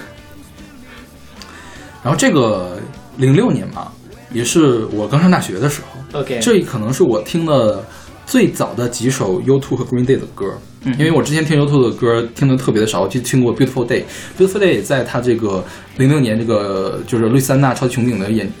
[2.02, 2.80] 然后这个
[3.18, 3.92] 零六年嘛，
[4.32, 7.84] 也是我刚上大学的时候，，OK，这可能是我听的
[8.26, 10.58] 最早的几首 U2 和 Green Day 的歌。
[10.84, 14.02] 嗯因为我之前听 U2 的歌听的特别的少，我就听过 Beautiful Day。
[14.36, 15.64] Beautiful Day 也在他这个
[15.96, 18.52] 零六年这个就是路易斯安那超级穹顶的演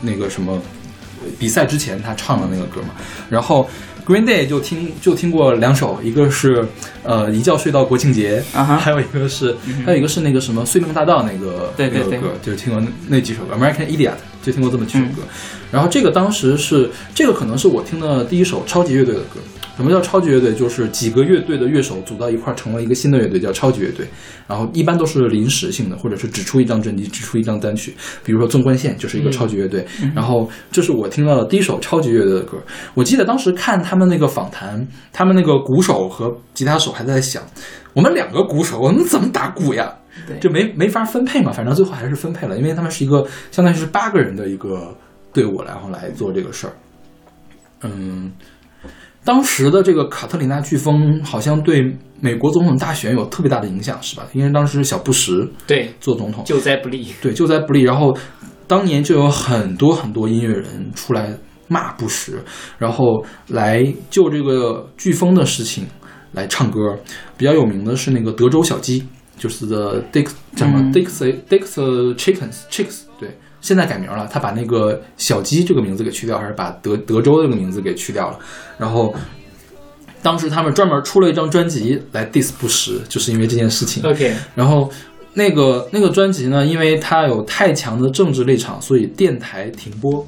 [0.00, 0.60] 那个什么
[1.38, 2.88] 比赛之前，他唱的那个歌嘛。
[3.30, 3.68] 然后
[4.06, 6.66] Green Day 就听就听过两首，一个是
[7.02, 15.22] 呃一觉睡到国庆节，啊哈还有一个是、还有一个是那个什么碎梦大道那个对对对那个歌，就听过那那几首歌，American Idiot 就听过这么几首歌。
[15.22, 15.28] 嗯
[15.74, 19.40] 然后这个当时是这个可能是我听的第一首超级乐队的歌。
[19.76, 20.54] 什么叫超级乐队？
[20.54, 24.06] 就是几个乐队的乐手组到一块儿，成了一个新的乐队，叫超级乐队。
[24.46, 27.94] 然后一般都是临时性的，或者是只出一张专辑，只出一张单曲。
[28.22, 29.84] 比如说纵贯线就是一个超级乐队。
[30.14, 32.58] 然后这是我听到的第一首超级乐队的歌。
[32.94, 37.42] 我记得当时看他们那个访谈，他们那个鼓手和吉他手还在想，
[37.94, 39.92] 我们两个鼓手，我们怎么打鼓呀？
[40.28, 44.96] 对就没没法分配嘛，反正最后还是分配了，因为他们是一个相当于是八个人的一个
[45.32, 46.72] 队伍，然后来做这个事儿。
[47.82, 48.30] 嗯，
[49.24, 54.26] 当时的这个卡特里娜飓风好像对美国总统大选有特别大的影响，是吧？
[54.32, 57.08] 因为当时小布什对，做总统，救灾不利。
[57.22, 58.16] 对，救灾不利，然后
[58.66, 61.34] 当年就有很多很多音乐人出来
[61.68, 62.38] 骂布什，
[62.78, 65.86] 然后来就这个飓风的事情
[66.32, 66.78] 来唱歌。
[67.36, 69.06] 比较有名的是那个德州小鸡，
[69.38, 78.38] 就是 The Dix 叫什么、嗯 Dix Dix Chickens Chicks，对，现在改名了，他把那个小鸡这个名字给去掉，还是把德德州这个名字给去掉了，
[78.76, 79.14] 然后。
[80.24, 84.02] 当时他们专门出了一张专辑来 diss 布什，就是因为这件事情。
[84.04, 84.90] OK，然后
[85.34, 90.26] 那个那个专辑呢，因为它有太强的政治立场，所以电台停播。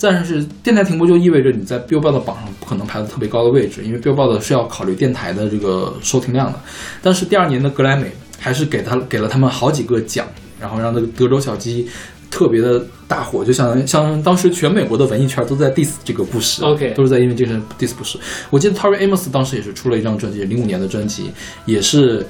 [0.00, 6.58] 但是电台停播就意味着你在 Billboard 的榜上不可能排到特别高的位置，因为 Billboard 是要考虑电台的这个收听量的。
[7.02, 10.26] 但是第二年的格莱美还是给他给了他们好几个奖，
[10.58, 11.86] 然后让那个德州小鸡
[12.34, 18.18] 特别的大火，就像像当时全美国的文艺圈都在 diss 这个布什 OK 都是在因为这个 diss 布什。
[18.50, 21.30] 我记得 Tori Amos 当时也是出了一张专辑，零五年的专辑，
[21.64, 22.26] 也是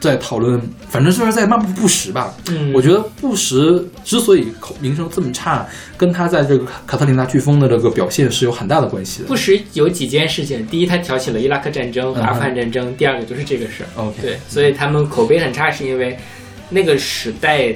[0.00, 0.58] 在讨论，
[0.88, 2.34] 反正就是在骂布什吧。
[2.48, 5.68] 嗯我觉得布什之所以口名声这么差，
[5.98, 9.28] 跟他在这个卡特琳娜飓风的这个表现是有很大的关系的。
[9.28, 13.88] 布什有几件事情，第一，他挑起了伊拉克战争阿富汗战争；第二个就是这个事儿。
[13.96, 16.16] OK，对，所以他们口碑很差，是因为
[16.70, 17.74] 那个时代，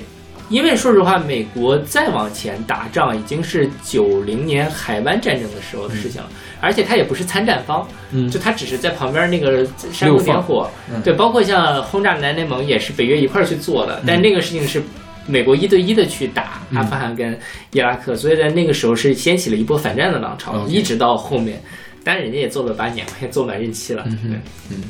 [0.50, 6.28] 因为说实话，美国再往前打仗已经是九零年海湾战争的时候的事情了，
[6.60, 8.30] 而且他也不是参战方，嗯。
[8.30, 11.00] 就他只是在旁边那个煽风点火，嗯。
[11.02, 14.82] 对，包括像轰炸南联盟也是北约一块儿去做的，但那个事情是。
[15.26, 16.78] 美国一对一的去打嗯。
[16.78, 17.38] 阿富汗跟
[17.72, 21.62] 伊拉克，所以在那个时候是掀起了一波反战的浪潮一直到后面，
[22.02, 24.40] 当然人家也做了八年，也做满任期了，对。
[24.70, 24.82] 嗯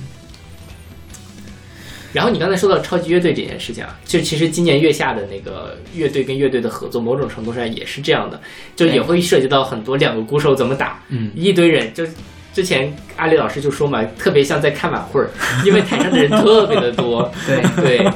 [2.12, 8.40] 然后你刚才说到超级乐队这件事情啊，就其实今年月下的那个乐队跟乐队的合作，某种程度上也是这样的，
[8.74, 12.04] 就也会涉及到很多两个鼓手怎么打，嗯一堆人就。
[12.52, 15.30] 之前阿里老师就说嘛，特别像在看晚会儿，
[15.64, 17.30] 因为台上的人特别的多。
[17.46, 18.12] 对对，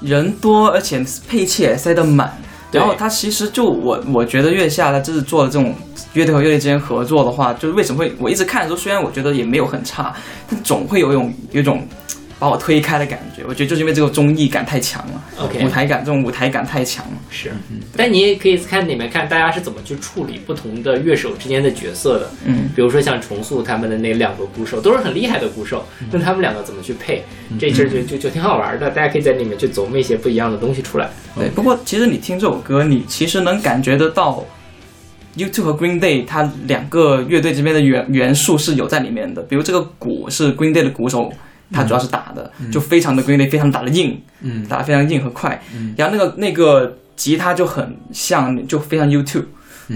[0.00, 2.32] 人多，而且配器也塞得满。
[2.70, 5.74] 然后他其实就我我觉得月下他就是做了这种
[6.12, 10.14] 乐队和乐队之间合作的话，就是为什么会我一直看的时候，虽然我觉得也没有很差，
[10.48, 11.84] 但总会有一种有一种
[12.38, 13.42] 把我推开的感觉。
[13.48, 17.12] 我觉得就是因为这个综艺感太强了 OK 舞台感这种舞台感太强了。
[17.30, 17.52] 是。
[17.96, 22.30] 但你也可以看里面看大家是怎么去处理不同的乐手之间的角色的。
[22.44, 27.24] 嗯，比如说像重塑他们的那两个鼓手，都是很厉害的鼓手，那他们两个怎么去配，
[27.58, 31.08] 这其实就就就挺好玩的，大家可以在里面去琢磨一些不一样的东西出来。
[31.34, 31.48] 对。
[31.50, 34.44] 不过其实你听这首歌，你其实能感觉得到。
[35.36, 41.30] YouTube 和 Green Day 它两个乐队这边的元元素是有在里面的，比如这个鼓是 Green Day 的鼓手，
[41.72, 45.60] 他主要是打的，就非常的 Green Day 非常打的硬，嗯打的非常硬和快。
[45.96, 49.46] 然后那个那个吉他就很像，就非常 YouTube，、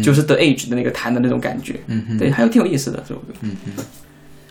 [0.03, 1.81] 就是 The Age 的那个弹的那种感觉。
[1.87, 3.33] 嗯哼对，还有挺有意思的这首歌。
[3.43, 3.57] 嗯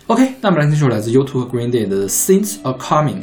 [0.08, 3.16] OK，那我们来听这首来自 YouTube 和 Green Day 的《Things Are Coming》。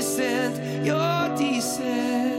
[0.00, 2.29] innocent, you're decent.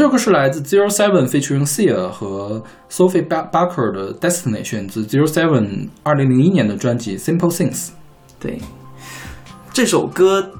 [0.00, 7.50] 这首歌是来自 Zero Seven featuring Sia 和 Sophie Ba- Barker 的 Destiny，选自 Zero Seven 二零零一年的专辑 Simple
[7.50, 7.90] Things。
[8.40, 8.58] 对，
[9.74, 10.52] 这首歌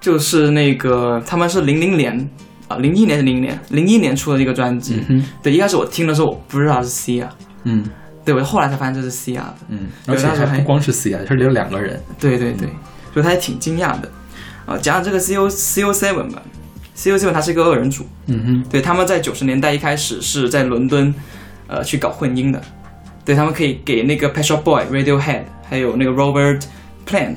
[0.00, 2.28] 就是那个他们是零零年
[2.66, 5.00] 啊，零一年是零零年，零一年出的一个专辑。
[5.08, 7.28] 嗯对，一开始我听的时候我不知道是 Cia，
[7.62, 7.84] 嗯
[8.24, 9.54] 对我后来才发现这是 Cia 的。
[9.68, 12.02] 嗯，而且还还不光是 Cia，这里有两个人。
[12.18, 12.68] 对对对，
[13.14, 14.10] 所以他也挺惊讶的。
[14.66, 16.42] 啊，讲讲这个 C O C O Seven 吧
[16.94, 21.14] ，C O Seven 它是一个二人组，嗯哼，对，他们在九十年代一开始是在伦敦，
[21.66, 22.60] 呃，去搞混音的。
[23.24, 26.60] 对他们可以给那个 Pet Shop Boy、Radiohead 还有那个 Robert
[27.06, 27.36] Plant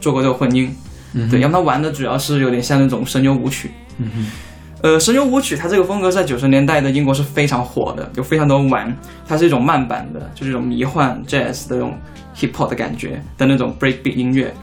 [0.00, 0.74] 做过这个混音。
[1.12, 3.70] 嗯对，然后他玩的主要是有点像那种神游舞曲。
[3.98, 4.26] 嗯哼，
[4.82, 8.94] 呃，神游舞曲它这个风格在九十年代的英国是非常火的，有非常多人玩。
[9.26, 11.98] 它是一种慢版的，就是一种迷幻 jazz 的那种
[12.36, 14.54] hip hop 的感觉的那种 breakbeat 音乐。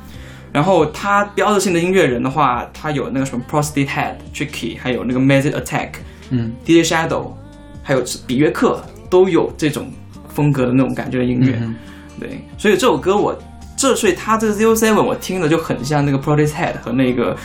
[0.54, 5.94] 然后他标志性的音乐人的话，他有那个什么 Prostate Head、Tricky，还有那个 Massive Attack、
[6.30, 7.34] 嗯 DJ Shadow，
[7.82, 9.92] 还有比约克都有这种
[10.30, 11.58] 风格的那种感觉的音乐。
[11.60, 11.76] 嗯
[12.20, 13.36] 对，所以这首歌我
[13.76, 17.36] 这所以他这个 Zero Seven 我听的就很像那个 Protest Head 和那个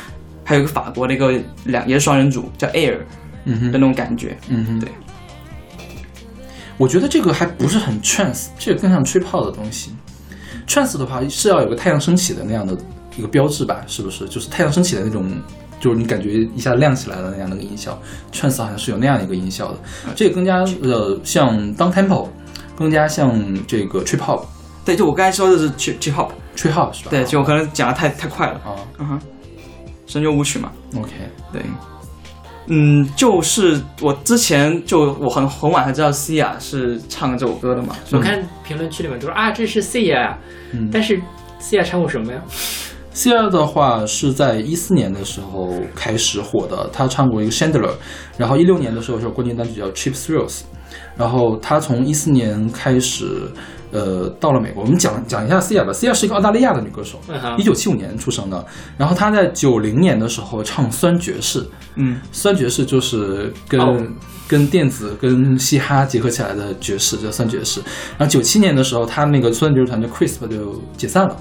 [0.44, 1.32] 还有一个法国的一个
[1.64, 2.98] 两也是双人组叫 Air
[3.46, 4.36] 嗯哼的那种感觉。
[4.48, 4.90] 嗯哼，对。
[6.76, 9.92] 我觉得这个还不是很 trance，这个更像吹泡的东西。
[10.66, 12.76] trance 的话是要有个太阳升起的那样的
[13.18, 13.82] 一个标志吧？
[13.86, 14.26] 是不是？
[14.28, 15.28] 就是太阳升起的那种，
[15.80, 18.00] 就是你感觉一下亮起来了那样的一个音效。
[18.32, 19.78] trance 好像是有那样一个音效的，
[20.14, 22.28] 这个更加呃像 down tempo，
[22.76, 24.44] 更加像这个 trip hop。
[24.84, 27.10] 对，就我刚才说的是 Chip Chip Hop，trip hop 是吧？
[27.10, 28.54] 对，就我可能讲的太太快了。
[28.64, 29.20] 啊嗯哼，
[30.06, 31.10] 声优舞曲嘛，，OK，
[31.52, 31.60] 对。
[32.70, 40.38] 嗯，就是我之前就我很很晚才知道 Cia 是唱这首歌的嘛，我看评论区里面都说啊，这是呀，
[40.72, 41.20] 嗯但是
[41.60, 42.40] Cia 唱过什么呀？
[43.18, 47.90] Cia 的话是在一四年的时候开始火的，他唱过一个 Chandler，
[48.36, 50.60] 然后一六年的时候是有冠军单曲叫 Cheap Thrills，
[51.16, 53.50] 然后他从一四年开始，
[53.90, 54.84] 呃，到了美国。
[54.84, 57.18] 我们讲讲一下 Cia 吧，Cia 是一个澳大利亚的女歌手，
[57.56, 58.64] 一九七五年出生的，
[58.96, 61.66] 然后她在九零年的时候唱酸爵士，
[61.96, 64.00] 嗯，酸爵士就是跟、哦
[64.46, 67.82] 跟电子跟嘻哈结合起来的爵士，叫酸爵士。
[68.16, 71.36] 然后九七年的时候，他那个酸爵士团叫 Crisp 就解散了。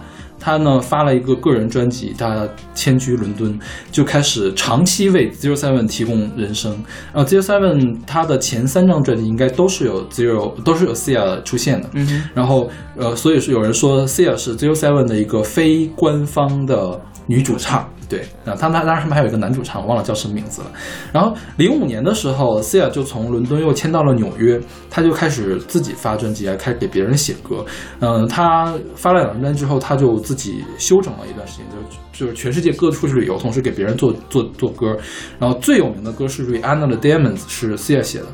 [0.48, 3.60] 他呢发了一个个人专辑，他迁居伦敦，
[3.92, 6.72] 就开始长期为 Zero Seven 提供人声。
[7.14, 11.90] 然后 Zero Seven 他的前三张专辑应该都是有 Zero 都是有 Cia 出现的。
[11.96, 17.86] 嗯，然后呃，所以是有人说 Cia 是 Zero Seven 的一个非官方的女主唱。
[18.10, 20.72] 对，啊，他他当然他们还有一个男主唱，我忘了叫什么名字了。
[21.12, 27.66] 然后零五年的时候，Sia 就从伦敦又迁到了纽约，他就开始自己发专辑，还开始给别人写歌。
[28.00, 34.96] 嗯、他发了两张专辑之后，他就自己休整了一段时间，就就是全世界各处去旅游，同时给别人做做做歌。
[35.38, 38.28] 然后最有名的歌是 Rihanna 的 Diamonds，是 Sia 写的。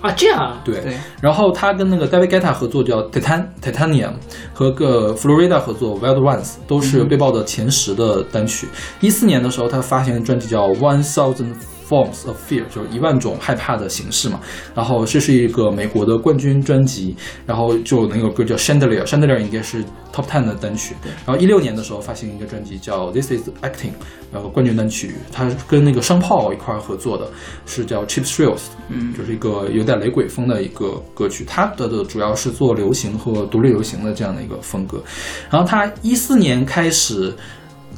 [0.00, 4.12] 啊，这样啊，对，对，然后他跟那个 David Guetta 合作叫 Titan Titanium，
[4.54, 8.68] 和个 Florida 合作 Wild Ones，都是被报的前十的单曲。
[9.00, 11.54] 一四、年的时候，他发行的专辑叫 One Thousand
[11.88, 14.40] Forms of Fear，就是一万种害怕的形式嘛。
[14.74, 17.16] 然后这是一个美国的冠军专辑，
[17.46, 19.82] 然后就那个歌叫 Chandelier，Chandelier 应该是
[20.12, 20.94] Top Ten 的单曲。
[21.26, 23.92] 然后一六年的时候发行一个专辑叫 This Is Acting，
[24.32, 27.30] 然后冠军单曲，他跟那个商炮一块儿合作的，
[27.66, 31.44] 是叫 Cheap Thrills，嗯就是一个有点雷鬼风的一个歌曲。
[31.46, 35.02] 他的的主要是做流行和独立流行的这样的一个风格。
[35.50, 37.34] 然后他一四年开始，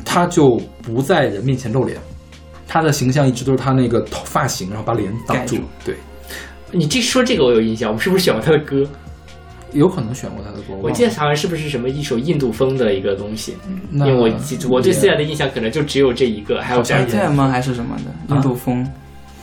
[0.04, 1.98] 他就不在人面前露脸，
[2.72, 5.56] 他的形象一直都是他那个头发型，然后把脸挡住。
[5.56, 5.62] 住。
[5.84, 5.96] 对，
[6.70, 8.86] 你这说这个我有印象，我们是不是选过他的歌？
[9.72, 13.56] 有可能选过他的歌，我记得好像是不是什么一首印度风的一个东西，
[13.90, 17.48] 那因为我记我对也 Cia 的印象可能就只有这一个，还有好像点也 a 吗？
[17.48, 18.34] 还是什么的？
[18.34, 18.88] 印度风？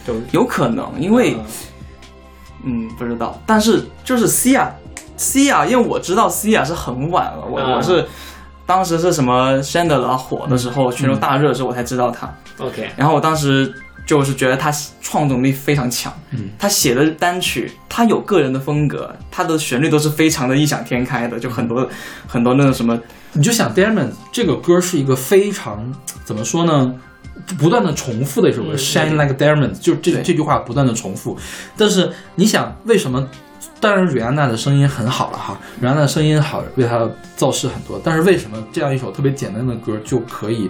[0.06, 1.36] 都有可能，因为
[2.64, 4.70] 嗯不知道，但是就是 Cia
[5.18, 7.76] Cia，因为我知道 Cia 是很晚了，我、啊。
[7.76, 8.06] 我是
[8.68, 13.74] 当时是什么 Chandler 火的时候，全球大热的时候我才知道他，OK，然后我当时
[14.06, 21.90] 就是觉得他创作力非常强，嗯，他写的单曲，他有个人的风格，他的旋律都是非常的异想天开的，就很多
[22.28, 23.00] 很多那种什么
[23.32, 25.92] 你就想 Diamond 这个歌是一个非常
[26.26, 26.94] 怎么说呢？
[27.58, 31.38] 不断的重复的一首歌、嗯 s h i n e like a diamond，就这这句话不断的重复。
[31.78, 33.26] 但是你想，为什么？
[33.80, 38.00] 当然，瑞安娜的声音很好了哈，瑞安娜的声音好，为她造势很多。
[38.04, 40.70] 但是为什么这样一首特别简单的歌就可以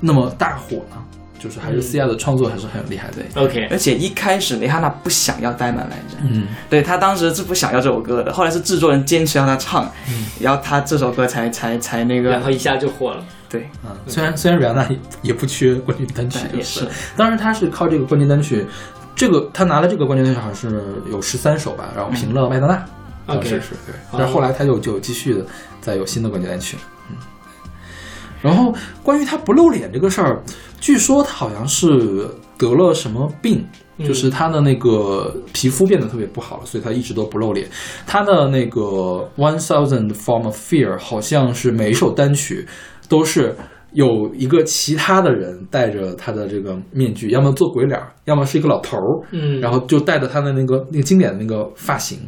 [0.00, 0.96] 那么大火呢？
[1.36, 3.42] 就是还是嗯 Cia 的创作还是很厉害的。
[3.42, 9.90] OK，而且一开始蕾哈娜不想要呆满来着，嗯，对她当时是不想要这首歌的，后来是制作人坚持让她唱，
[10.40, 13.22] 然后她这首歌才才才那个然后一下就火了。
[13.50, 18.64] 对，嗯，虽然虽然瑞安娜也也不缺冠军单曲，也是当然她是靠这个冠军单曲
[19.14, 22.84] 这个他拿了这个冠军好像是有十三首吧，然后平了麦当娜，
[23.26, 25.44] 当 OK 时是对，但是后来他就就继续的
[25.80, 26.76] 再有新的冠军单曲，
[27.10, 27.16] 嗯。
[28.42, 30.42] 然后关于他不露脸这个事儿，
[30.80, 34.06] 据说他好像是得了什么病，嗯。
[34.06, 37.68] 就是他的那个皮肤变得特别不好了，所以他一直都不露脸。
[38.06, 38.80] 他的那个
[39.36, 42.66] One Thousand Form of Fear 好像是每一首单曲
[43.08, 43.56] 都是
[43.94, 52.18] 有一个其他的人戴着他的这个面具，要么做鬼脸儿，要么是一个老头儿，嗯然后就戴着他的那个那个经典的那个发型。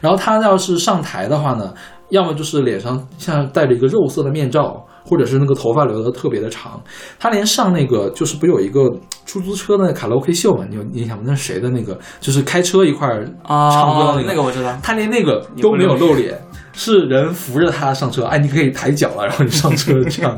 [0.00, 1.74] 然后他要是上台的话呢，
[2.10, 6.80] 要么就是脸上像戴着一个肉色的面罩，或者是那个头发留的特别的长。
[7.18, 8.88] 他连上那个就是不有一个
[9.24, 10.64] 出租车的卡拉 OK 秀嘛？
[10.70, 11.24] 你有印象吗？
[11.26, 11.98] 那是谁的那个？
[12.20, 14.78] 就是开车一块儿啊，唱歌的那个我知道。
[14.80, 16.40] 他连那个都没有露脸，
[16.72, 18.24] 是人扶着他上车。
[18.26, 20.36] 哎，你可以抬脚了，然后你上车这样。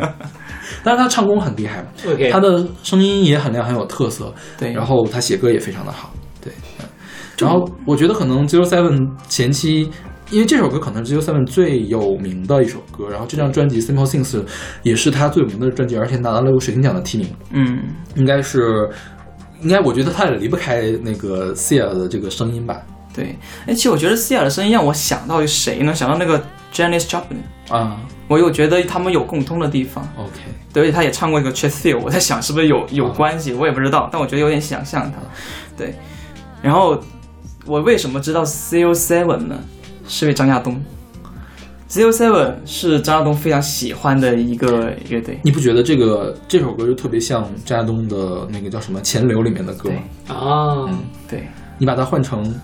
[0.83, 1.85] 但是他唱功很厉害
[2.31, 4.33] 他的声音也很亮，很有特色。
[4.59, 6.13] 对然后他写歌也非常的好。
[6.43, 6.87] 对，嗯
[7.39, 9.91] 然后我觉得可能 Zero Seven 前期。
[10.31, 14.33] 因为这首歌可能是 Zero Seven 最有名的一首歌，然后这张专辑《Simple Things》
[14.83, 17.79] 也是他最有名的专辑，而且拿到了个水晶奖的提名，嗯，
[18.15, 18.91] 应该是，
[19.63, 22.83] 应该我觉得他也离不开那个 Sia 的这个声音吧。
[23.15, 23.39] 对。
[23.67, 25.95] 哎，其实我觉得 Sia 的声音让我想到谁呢？
[25.95, 26.45] 想到那个
[26.75, 27.41] Janis Joplin。
[27.75, 27.99] 啊
[28.29, 30.41] 我又觉得他们有共通的地方，，OK，
[30.73, 35.19] 对，而且他也唱过一个 Chest Feel，我在想是不是有有关系，我也不知道，但我觉得有点想象他，
[35.77, 35.95] 对。
[36.61, 36.99] 然后
[37.67, 39.59] 我为什么知道 Zero Seven 呢？
[40.07, 40.83] 是因为张亚东。
[41.89, 50.35] Zero Seven 是张亚东非常喜欢的一个乐队，你不觉得这个这首歌就特别像张亚东的那个叫什么《钱流》里面的歌吗？
[50.35, 50.91] 啊，
[51.27, 51.49] 对，
[51.79, 52.55] 你把它换成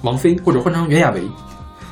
[0.00, 1.20] 王菲或者换成袁娅维，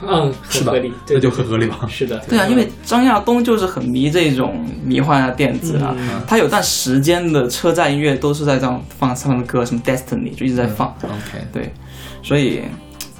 [0.06, 0.92] 嗯，是吧很合理，？
[1.06, 1.86] 对那就很合理吧？
[1.88, 11.72] 是的，对啊，因为张亚东就是很迷这种迷幻啊、电子啊，嗯他有段时间的车站音乐都是在这样放他们的歌，什么 Destiny 就一直在放，OK，对，
[12.22, 12.62] 所以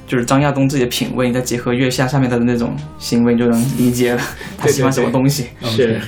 [0.07, 4.21] 就是张亚东自己的品味，你再结合月下下面的那种行为，你就能理解了
[4.59, 5.47] 他喜欢什么东西。
[5.63, 6.01] 是 OK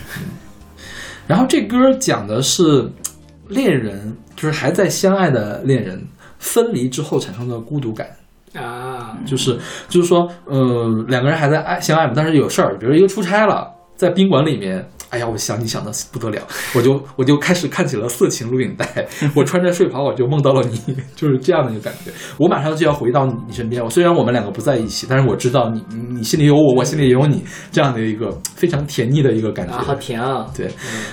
[1.26, 2.90] 然后这歌讲的是
[3.48, 6.06] 恋人，就是还在相爱的恋人
[6.38, 8.06] 分离之后产生的孤独感。
[8.54, 16.42] 啊，就是就是说，呃，两个人还在爱相爱嘛，但是有事儿，比如一个出差了，在宾馆里面，哎呀，我想你想的不得了，
[16.74, 19.06] 我就我就开始看起了色情录影带，
[19.36, 22.10] 我穿着睡袍我就梦到了你，就是这样的一个感觉。
[22.36, 29.74] 我马上就要回到你身边，我虽然我们两个不在一起，但是我知道你你你心里有我，我心里也有你，这样的一个非常甜腻的一个感觉。
[29.74, 30.66] 啊，好甜啊，对，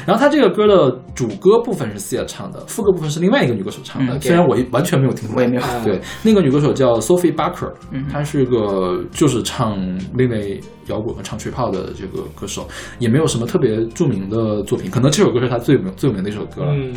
[0.07, 5.61] 然后他这个歌的主歌部分是 Sia 唱的，副歌部分是另外一个女歌手唱的，嗯虽然我完全没有听过，我也没有。
[5.61, 9.77] 啊对，那个女歌手叫 Sophie Barker，嗯她是个就是唱
[10.15, 12.67] 另类摇滚和唱吹泡的这个歌手，
[12.99, 16.71] 也没有什么特别著名的作品，可能这首歌是他最有名最有名的一首歌了。
[16.73, 16.93] 嗯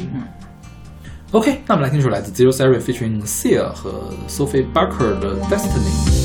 [1.32, 6.24] ，OK，那我们来听一首来自 Zero Seven featuring Sia 和 Sophie Barker 的 Destiny。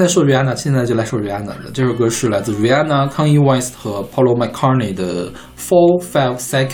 [0.00, 1.70] 才说 Rihanna，现在就来说 Rihanna 的。
[1.74, 6.70] 这首歌是来自 Rihanna、Kanye West 和 Paul McCartney 的《Four Five Seconds》，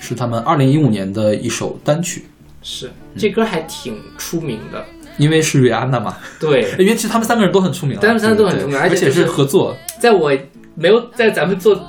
[0.00, 2.24] 是他们二零一五年的一首单曲。
[2.62, 4.84] 是这歌还挺出名的，
[5.18, 9.76] 因为是 Rihanna 嘛，对，因为其实他们三个人都很出名，他们三个都很出名而且是是合作。
[10.00, 10.32] 在我
[10.74, 11.80] 没有在咱们做。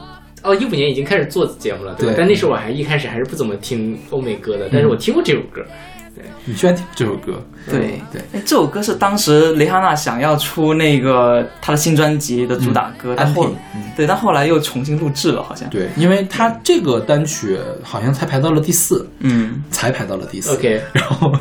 [0.44, 2.14] 哦，一五年已经开始做节目了，对吧？
[2.14, 5.66] 对但那时候我还一开始还是不怎么听欧美歌的，但是我听过这首歌，
[6.46, 7.42] 你居然听这首歌？
[7.68, 15.68] 对对哎这首歌是当时蕾哈娜想要出那个她的新专辑的主打歌，但后嗯对，但后来又重新录制了，好像。
[15.70, 20.54] 对，因为他这个单曲好像才排到了第四，嗯，才排到了第四。
[20.54, 21.32] OK 然后，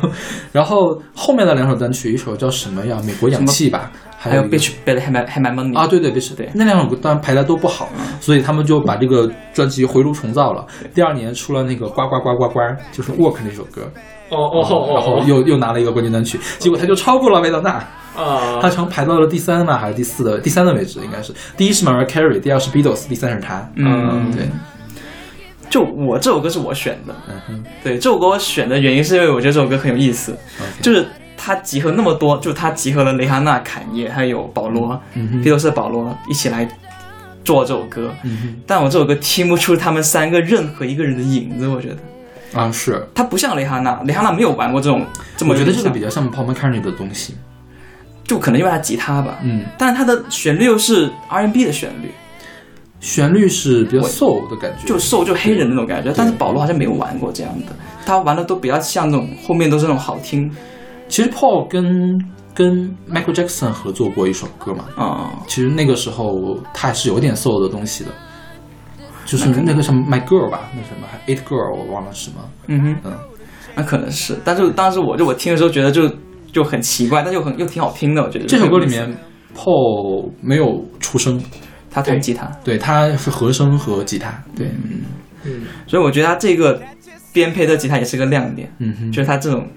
[0.51, 2.99] 然后后面的两首单曲，一首叫什么呀？
[3.05, 7.89] 美国氧气吧，还还有 Bitch Better Have My Have My Money 啊，对对对，是对那两首歌当然排的都不好，
[8.19, 10.65] 所以他们就把这个专辑回炉重造了。
[10.93, 12.59] 第二年出了那个呱呱呱呱呱，
[12.91, 13.91] 就是 Work 那首歌，
[14.29, 17.71] 哦哦哦然后哦又又拿了一个冠军单曲，结果他就超过了维当娜，
[18.15, 18.59] 啊。
[18.61, 21.33] 他成排到了第三嘛，还是第四的第三的位置，应该是。
[21.55, 23.69] 第一是 Mariah Carey，第二是 Beatles，第三是他。
[23.75, 24.31] 嗯。
[24.31, 24.47] 对，
[25.69, 27.63] 就我这首歌是我选的，嗯哼。
[27.83, 30.35] 对，这首歌我选的原因是因为我觉得这首歌很有意思。
[30.81, 31.05] 就是
[31.37, 35.41] 它集合那么多，就它集合了蕾哈娜、坎耶还有保罗，嗯哼。
[35.41, 36.67] 披头士保罗一起来
[37.43, 38.55] 做这首歌，嗯哼。
[38.65, 41.97] 但我这首歌听不出他们三个任何一个人的影子，我觉得
[42.53, 47.35] 啊是，他不像蕾哈娜，蕾哈娜没有玩过这种这么我觉得这个比较像 Paul McCartney 的东西，
[48.23, 52.11] 就可能因为它吉他吧，嗯，但是他的旋律又是 R&B 的旋律，
[52.99, 57.73] 旋律是比较 soul 的感觉，就瘦就黑人那种感觉，但是保罗好像没有玩过这样的，
[58.05, 60.49] 他玩的都比较像那种后面都是那种好听。
[61.07, 62.19] 其实 Paul 跟
[62.53, 68.09] 跟 Michael Jackson 合作过一首歌嘛，啊、其实那个时候他还是有点 soul 的东西的，
[69.25, 72.35] 就是那个什么 My Girl 吧，那什么 It Girl 我忘了什么，
[72.67, 73.13] 嗯哼，嗯，
[73.75, 76.09] 那可能是，但是当时我就我听的时候觉得就
[76.51, 78.45] 就很奇怪，但又很又挺好听的，我觉得。
[78.45, 79.11] 这首歌里面
[79.55, 81.41] Paul 没有出声，
[81.89, 84.67] 他弹吉他，对，他是和声和吉他，对，
[85.43, 85.61] 嗯。
[85.87, 86.81] 所以我觉得他这个
[87.33, 89.67] 编配的吉他也是个亮点，嗯哼，就是他这种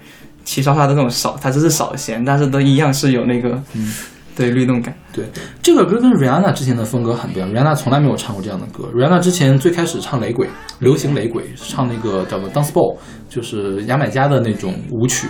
[0.43, 3.93] 齐刷刷的那种扫，他只是扫弦，但是都一样是有那个嗯
[4.39, 4.95] 对律动感。
[5.11, 5.25] 对，
[5.61, 8.89] 这个歌跟 Rihanna 之前的风格很不一样，Rihanna 从来没有唱过这样的歌。
[8.95, 10.47] Rihanna 之前最开始唱雷鬼，
[10.79, 15.27] 流行雷鬼，唱那个叫做 dance ball，就是牙买加的那种舞曲，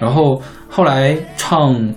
[0.00, 0.40] 然后
[0.70, 1.92] 后来唱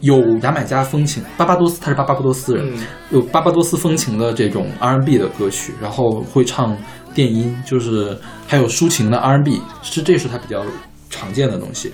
[0.00, 6.76] 有牙买加风情，巴巴多斯他是巴巴多斯人，嗯有巴巴多斯风情的这种 R&B 的歌曲，然后会唱
[7.12, 8.16] 电音，就是
[8.46, 10.62] 还有抒情的 R&B，是这是他比较
[11.10, 11.90] 常见的东西。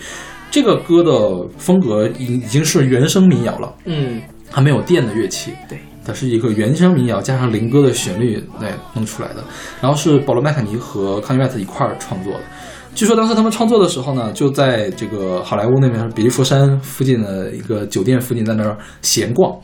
[0.57, 3.71] 这个歌的风格已已经是原声民谣了。
[3.85, 9.45] 嗯它没有电的乐器，对它是一个原声民谣加上灵歌的旋律来弄出来的，
[9.83, 12.41] 然后是保罗麦卡尼和康 a 麦特一块儿创作的。
[12.95, 19.55] 据说当时他们创作的时候呢，就在这个好莱坞那边比利佛山附近的一个酒店附近，在那儿闲逛。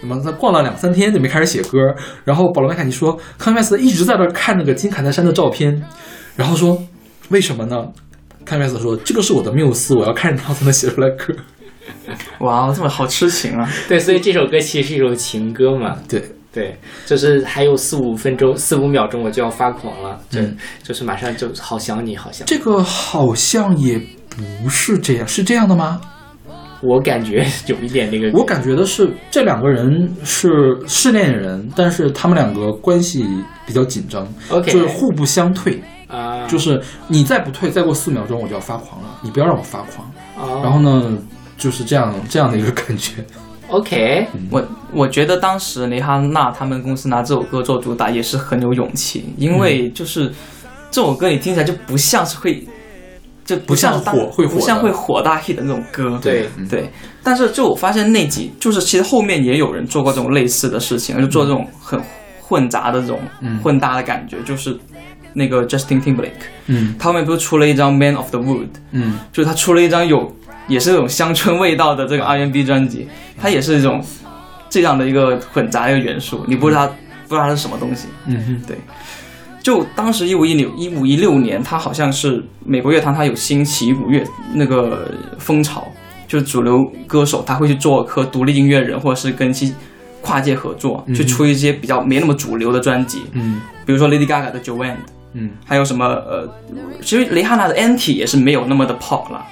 [0.00, 1.76] 那么他逛了两三天就没开始写歌，
[2.24, 5.84] 然后保罗麦卡尼说，康麦斯一直在那儿看那个金卡戴珊的照片，
[6.36, 6.82] 然后说
[7.28, 7.88] 为什么呢？
[8.48, 11.34] 康麦斯说这个是我的缪斯，我要看着他才能写出来歌。
[12.40, 13.70] 哇，这么好痴情啊！
[13.86, 15.96] 对，所以这首歌其实是一首情歌嘛。
[16.08, 16.22] 对，
[16.52, 22.46] 对，就是还有四五分钟、四五秒钟我就要发狂了，对、嗯就是马上就好想你，好想。
[22.46, 24.00] 这个好像也
[24.62, 26.00] 不是这样，是这样的吗？
[26.80, 30.48] 我感觉有一点那个，我感觉的是这两个人是
[30.86, 33.26] 是恋人，但是他们两个关系
[33.66, 34.26] 比较紧张
[34.64, 40.10] 就是互不相退，啊，就是你再不退，再过四秒钟我就要发狂了，你不要让我发狂。
[40.36, 40.60] 哦。
[40.62, 41.16] 然后呢，
[41.56, 43.24] 就是这样这样的一个感觉。
[43.68, 50.32] OK，我我觉得当时蕾哈娜他们公司拿这首歌做主打也是很有勇气，因为就是
[50.90, 52.66] 这首歌你听起来就不像是会，
[53.44, 56.18] 就不像是当不像火会火不像会火大 hit 的那种歌。
[56.22, 56.48] 对。
[56.56, 56.90] 嗯对，
[57.22, 62.02] 但是就我发现那几就是其实后面也有人做过这种类似的事情，就做这种很
[62.40, 63.58] 混杂的这种嗯。
[63.58, 64.74] 混搭的感觉，就是
[65.34, 66.32] 那个 Justin Timberlake，
[66.66, 66.94] 嗯。
[66.98, 69.18] 他后面不是出了一张《Man of the Wood》，嗯。
[69.32, 70.34] 就是他出了一张有
[70.66, 73.08] 也是那种乡村味道的这个 R&B 专辑，
[73.40, 74.04] 它也是一种
[74.68, 76.92] 这样的一个混杂的一个元素，你不知道它
[77.26, 78.08] 不知道它是什么东西。
[78.26, 78.62] 嗯哼。
[78.66, 78.76] 对，
[79.62, 84.22] 就当时一五一六一五一六年，它好像是美国乐坛它有兴起一股乐
[84.52, 85.86] 那个风潮，
[86.26, 89.72] 就是主流歌手他会去做和独立音乐人或者是跟一些
[90.20, 93.60] 跨界合作，去出一些比较没那么主流的专辑，嗯。
[93.86, 94.96] 比如说 Lady Gaga 的 Joanne。
[95.32, 95.50] 嗯。
[95.64, 96.48] 还有什么呃，
[97.02, 99.44] 其实蕾哈娜的 Anti 也是没有那么的 pop 了，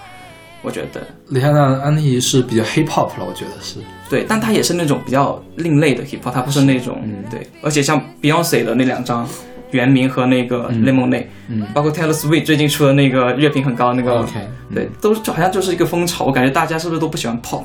[0.62, 1.06] 我觉得。
[1.28, 3.80] 蕾哈娜安妮是比较 hip hop 了，我觉得是。
[4.08, 7.24] 对，但她也是那种比较另类的 hip hop，她不是那种、嗯。
[7.30, 9.28] 对，而且像 Beyonce 的那两张
[9.72, 11.66] 原名和那个嗯 Lemonade，、嗯。
[11.74, 14.32] 包括 Taylor Swift 最近出的那个热评很高的那个 OK，
[14.72, 17.64] 对，都就好像就是一个风潮，我感觉大家是不是都不喜欢 pop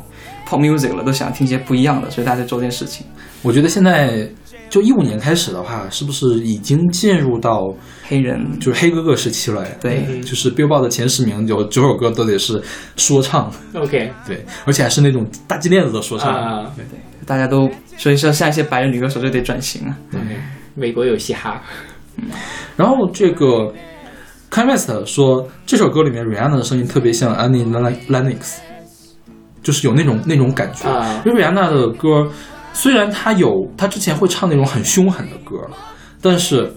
[0.50, 3.06] pop music 了，都想听一些不一样的，所以大家在做这件事情。
[3.44, 4.28] 我觉得现在
[4.72, 7.72] 就一五年开始的话，是不是已经进入到
[8.08, 9.64] 黑人就是黑哥哥时期了？
[9.82, 10.06] 对。
[10.08, 12.60] 嗯就是 Billboard 的前十名有九首歌都得是
[12.96, 14.12] 说唱，OK。
[14.26, 16.34] 对，而且还是那种大金链子的说唱。
[16.34, 16.72] 啊。
[16.76, 16.86] 对。
[17.24, 19.96] 大家都所以说像一些白人女歌手就得转型了。
[20.14, 20.38] ，OK，
[20.74, 21.62] 美国有嘻哈，
[22.76, 23.72] 然后这个
[24.50, 27.64] k a m e s 说这首歌里面 Rihanna 的声音特别像 Annie
[28.10, 28.58] Lennox，
[29.62, 30.90] 就是有那种那种感觉。
[30.90, 31.22] 啊。
[31.26, 32.30] 因为 Rihanna 的歌
[32.74, 35.58] 虽然他有他之前会唱那种很凶狠的歌，
[36.22, 36.72] 但是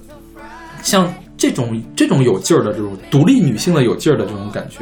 [0.82, 4.80] 像这种这种有劲儿的这种独立女性的有劲儿的这种感觉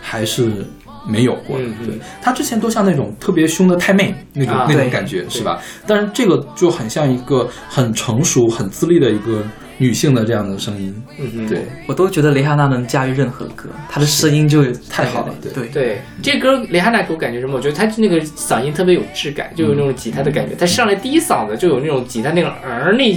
[0.00, 0.64] 还是
[1.06, 1.64] 没有过的。
[1.64, 5.60] 嗯嗯对，他之前都像那种特别凶的太妹那种、啊那种感觉是吧？
[5.86, 9.42] 但是这个就很像一个很成熟、很自立的一个
[9.82, 10.94] 女性的这样的声音。
[11.18, 17.56] 嗯嗯，对，我都觉得蕾哈娜能驾驭任何歌，她的声音就太好了对对对，这歌蕾哈娜给我感觉什么？
[17.56, 20.54] 我觉得她那个嗓音特别有质感，就有那种吉他的感觉。
[20.54, 23.12] 她上来第一嗓子就有那种吉他那个儿那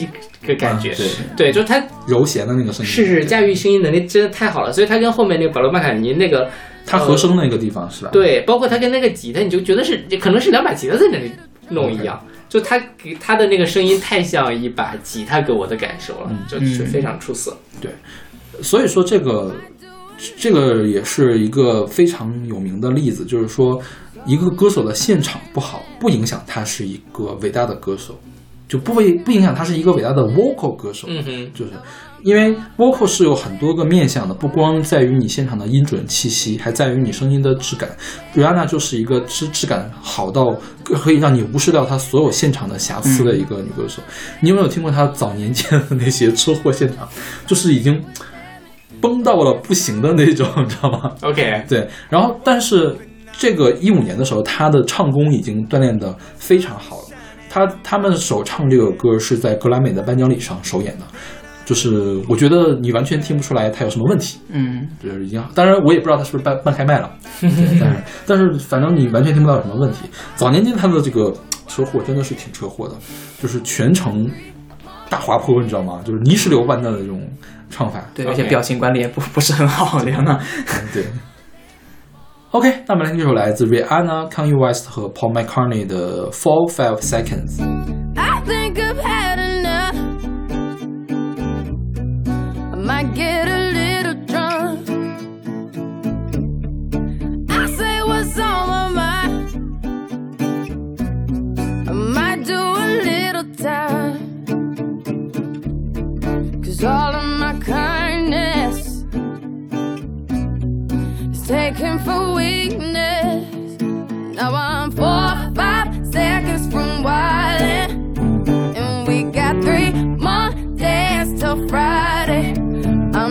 [0.46, 0.92] 个感觉。
[0.92, 1.08] 啊对
[1.38, 6.50] 对，就是她柔弦的那个声音，是是驾驭声音能力真的太好了，所以她跟后面那个保罗麦卡尼那个
[6.86, 11.32] 她和声那个地方是吧？，对，包括他跟那个吉他，你就觉得是可能是两把吉他在那里
[11.70, 12.20] 弄一样。
[12.56, 17.58] 就他给他的那个声音太像一把吉他给我的感受了，嗯就是非常出色。
[17.82, 17.92] 对
[18.64, 19.54] 所以说这个
[20.38, 23.78] 这个也是一个非常有名的例子，就是说
[24.26, 28.18] 一个歌手的现场不好，不影响他是一个伟大的歌手，
[28.70, 31.10] 就不为不影响他是一个伟大的 vocal 歌手。
[31.10, 31.74] 嗯哼，就是
[32.26, 37.88] 因为 vocal 是有很多个面向的，不光在于你现场的音准气息，还在于你声音的质感。
[38.34, 44.02] Rihanna 就是一个质质感好到可以让你无视掉她所有现场的瑕疵的一个女歌手。
[44.42, 47.08] 你有没有听过她早年间的那些车祸现场？
[47.46, 48.04] 就是已经
[49.00, 51.12] 崩到了不行的那种，你知道吗？
[51.22, 52.98] OK，对，然后但是
[53.38, 57.04] 这个一五年的时候，他的唱功已经锻炼的非常好了。
[57.48, 61.06] 他他们首唱这个歌是在格莱美的颁奖礼上首演的，
[61.66, 65.44] 就是我觉得你完全听不出来他有什么问题，嗯，就是已经。
[65.56, 67.12] 当然我也不知道他是不是半半开麦了，
[67.42, 70.08] 但是但是反正你完全听不到有什么问题。
[70.36, 71.34] 早年间他的这个
[71.68, 72.96] 车祸真的是挺车祸的，
[73.42, 74.30] 就是全程
[75.10, 76.02] 大滑坡，你知道吗？
[76.06, 77.28] 就是泥石流般的那种
[77.70, 78.00] 唱法。
[78.14, 80.34] 对，而且表情管理也不不是很好， 蕾哈娜。
[80.36, 81.04] 嗯对。
[82.52, 87.58] OK，那我们来听这首来自 Rihanna、Kanye West 和 Paul McCartney 的《Four Five Seconds》。
[93.14, 94.90] get a little drunk.
[97.50, 99.48] I say what's on my mind.
[101.90, 104.20] I might do a little time.
[106.64, 109.04] Cause all of my kindness
[111.32, 113.82] is taken for weakness.
[114.36, 115.45] Now I'm for.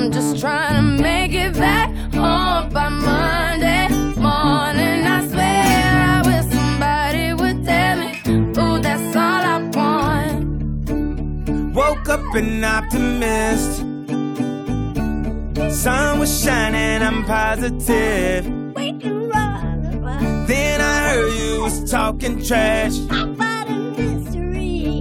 [0.05, 3.89] I'm just trying to make it back home by Monday
[4.21, 5.07] morning.
[5.07, 5.65] I swear
[6.13, 10.45] I wish somebody would tell me, ooh, that's all I want.
[11.75, 13.79] Woke up an optimist.
[15.83, 18.45] Sun was shining, I'm positive.
[20.47, 22.99] Then I heard you was talking trash.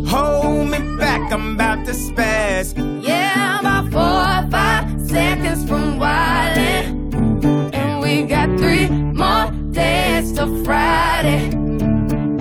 [0.08, 2.74] Hold me back, I'm about to spaz.
[3.06, 4.93] Yeah, I'm about four or five
[5.74, 7.74] from wildin'.
[7.74, 11.50] And we got three more days till Friday.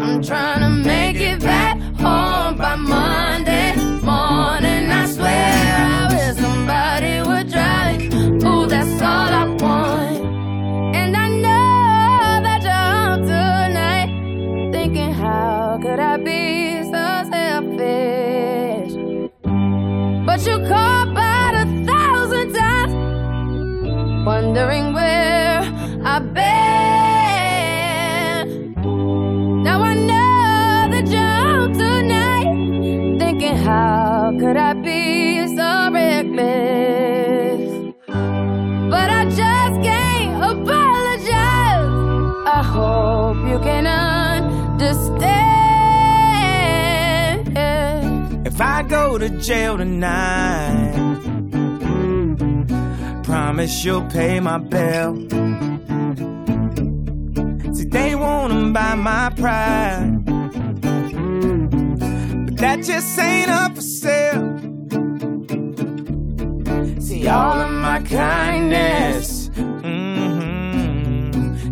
[0.05, 2.32] I'm trying to make it back home
[34.39, 37.61] could I be so reckless?
[38.91, 41.93] But I just can't apologize.
[42.47, 45.13] I hope you can understand.
[48.47, 50.95] If I go to jail tonight,
[53.25, 55.17] promise you'll pay my bill.
[57.75, 60.22] See, they wanna buy my pride,
[62.63, 64.57] that just ain't up for sale.
[67.01, 70.95] See, all of my kindness mm-hmm,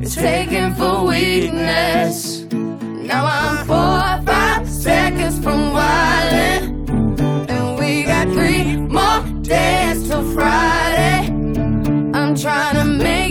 [0.03, 2.43] is taken for weakness.
[2.51, 6.91] Now I'm four or five seconds from wildin'.
[7.49, 11.29] And we got three more days till Friday.
[12.19, 13.30] I'm trying to make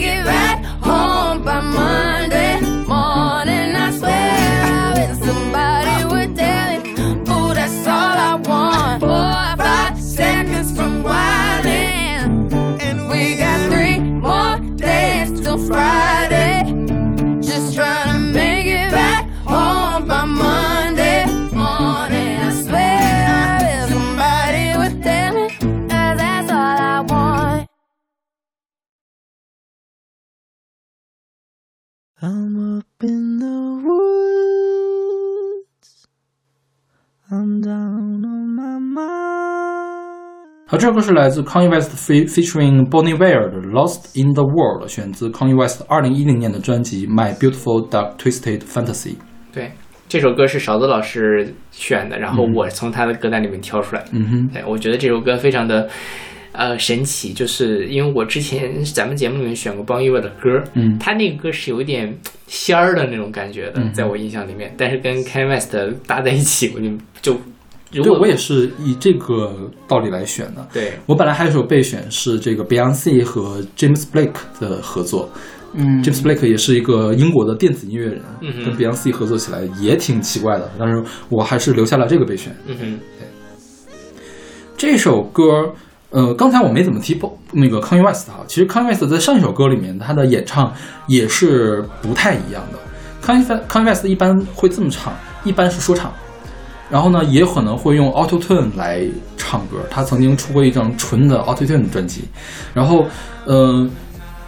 [40.80, 47.90] 这首歌是来自 Kanye West fe- featuring Bonnie Ware 的《Lost in the World》，选自 Kanye West 二零一零年的专辑《My Beautiful
[47.90, 49.10] Dark Twisted Fantasy》。
[49.52, 49.72] 对，
[50.08, 54.08] 这首歌是勺子老师选的，然后我从他的歌单里面挑出来的。
[54.14, 55.90] 嗯哼，对，我觉得这首歌非常的
[56.54, 62.18] 呃神奇，就是因为我之前咱们节目里面选过邦伊维的歌，嗯他那个歌是有一点
[62.48, 65.76] 仙儿的那种感觉的，嗯在我印象里面，但是跟 Kanye West
[66.08, 66.90] 搭在一起，我就
[67.22, 67.42] 就如
[67.92, 69.54] 对，我也是以这个
[69.88, 70.68] 道理来选的。
[70.72, 75.30] 对我本来还有一首备选是这个 Beyonce 和 James Blake 的合作。
[75.74, 82.56] 嗯 James Blake 也是一个英国的电子音乐人，嗯哼跟 Beyonce 合作起来也挺奇怪的，但是我还是留下了这个备选。
[82.66, 83.28] 嗯哼，对
[84.76, 85.72] 这首歌，
[86.10, 90.74] 呃，刚才我没怎么提包那个 Kanye West 哈，其实 Kanye West 在上一首歌里面他的演唱
[91.08, 92.80] 也是不太一样的。
[93.22, 95.14] Kanye Kanye West 一般会这么唱，
[95.44, 96.12] 一般是说唱，
[96.90, 99.06] 然后呢，也可能会用 Auto Tune 来
[99.38, 99.78] 唱歌。
[99.90, 102.24] 他曾经出过一张纯的 Auto Tune 专辑，
[102.74, 103.06] 然后，
[103.46, 103.88] 呃，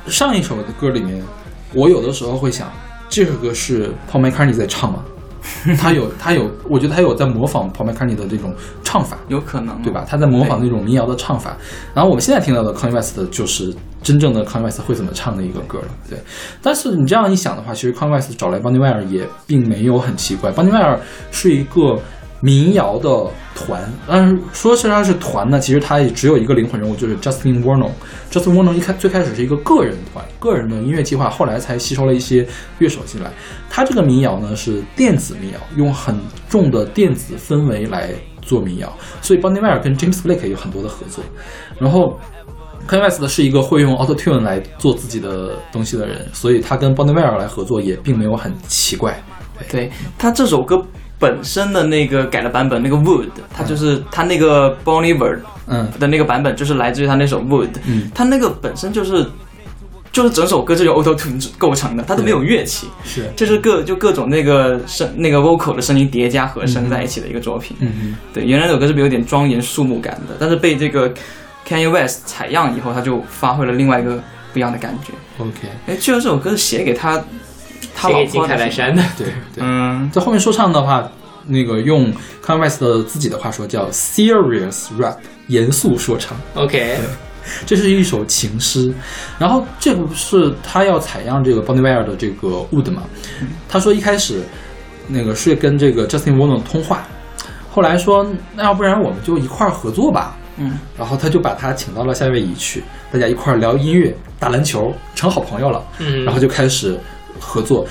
[0.08, 1.22] 上一首的歌里面，
[1.74, 2.68] 我有的时候会想，
[3.10, 5.04] 这首歌是 Paul McCartney 在唱吗？
[5.80, 9.18] 他有，他有，我觉得他有在模仿 Paul McCartney 的这种唱法。
[9.28, 10.06] 有可能，对吧？？
[10.08, 11.58] 他在模仿那种民谣的唱法。
[11.96, 13.74] 然后我们现在听到的 Kanye West 就是
[14.04, 16.20] 真正的 Kanye West 会怎么唱的一个歌了，对。
[16.62, 20.52] 但是你这样一想的话，其实 Kanye West 找来 Bonnie Ware 也并没有很奇怪。
[20.52, 21.00] Bonnie Ware
[21.32, 22.00] 是一个
[22.42, 23.10] 民谣的
[23.56, 27.92] 团，但是说是他是团呢，其实他也只有一个灵魂人物，就是 Justin Vernon。
[28.32, 32.46] Justin Vernon 一开最开始是一个个人团，个人的音乐计划，后来才吸收了一些
[32.80, 33.32] 乐手进来。
[33.70, 36.20] 他这个民谣呢是电子民谣，用很
[36.50, 38.10] 重的电子氛围来
[38.42, 41.24] 做民谣，所以 Bonnie m a r 跟 James Blake 有很多的合作。
[41.78, 42.20] 然后
[42.88, 49.22] Kanye West 是一个会用 Auto Tune 来做自己的东西的人，所以他跟 Bonnie m a r 来合作也并没有很奇怪。
[49.70, 50.84] 对他这首歌
[51.22, 55.88] 本身的那个改的版本，那个 Wood，它就是它那个 Bonnie Ware 嗯。
[56.00, 58.10] 的那个版本，就是来自于他那首 Wood，嗯。
[58.14, 59.26] 它那个本身就是
[60.12, 67.78] 就是整首歌就由 Auto Tune 构成的，它都没有乐器，是，就是各就各种那个声那个 vocal 的声音叠加和声在一起的一个作品。
[67.80, 71.14] 嗯对，原来那首歌是有点庄严肃穆感的，但是被这个
[71.68, 74.20] Kanye West 采样以后，他就发挥了另外一个
[74.52, 75.14] 不一样的感觉。
[75.42, 77.24] ，OK，哎，据说这首歌是写给他
[77.96, 79.04] 他老金婆的是吗凯莱山的。
[79.18, 79.64] 对对。
[79.64, 81.10] 嗯，在后面说唱的话，
[81.48, 82.12] 那个用
[82.44, 85.16] Kanye West 的自己的话说叫 serious rap，
[85.48, 86.38] 严肃说唱。
[86.56, 86.98] OK，
[87.66, 88.94] 这是一首情诗，
[89.40, 93.04] 然后这不是他要采样这个 Bon Iver 的这个 Wood 嘛？
[93.68, 94.44] 他说一开始
[95.08, 97.08] 那个是跟这个 Justin Vernon 通话，
[97.70, 98.26] 后来说
[98.56, 100.38] 那要不然我们就一块儿合作吧。
[100.58, 105.82] 嗯，然后他就把他请到了夏威夷去，大家一块儿聊音乐、打篮球，成好朋友了。
[105.98, 107.00] 嗯，然后就开始
[107.42, 107.86] 合作。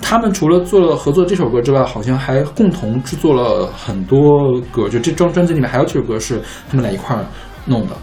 [0.00, 4.88] 他们除了做了合作这首歌之外，好像还共同制作了很多歌。
[4.88, 7.24] 就这张专辑里面还有几首歌是他们俩一块儿
[7.66, 7.96] 弄的。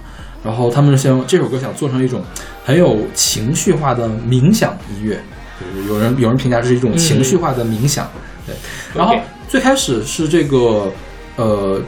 [0.44, 2.24] 然后他们想这首歌想做成一种
[2.64, 5.22] 很有情绪化的冥想音乐，
[5.60, 8.10] 就是有人有人评价这是一种情绪化的冥想。
[8.48, 8.56] 对，
[8.96, 9.16] 然后
[9.48, 10.92] 最开始是这个
[11.36, 11.80] 呃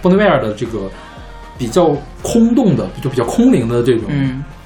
[0.00, 0.88] b o n n i v e r 的这个
[1.58, 4.04] 比较空洞的，就比较空灵的这种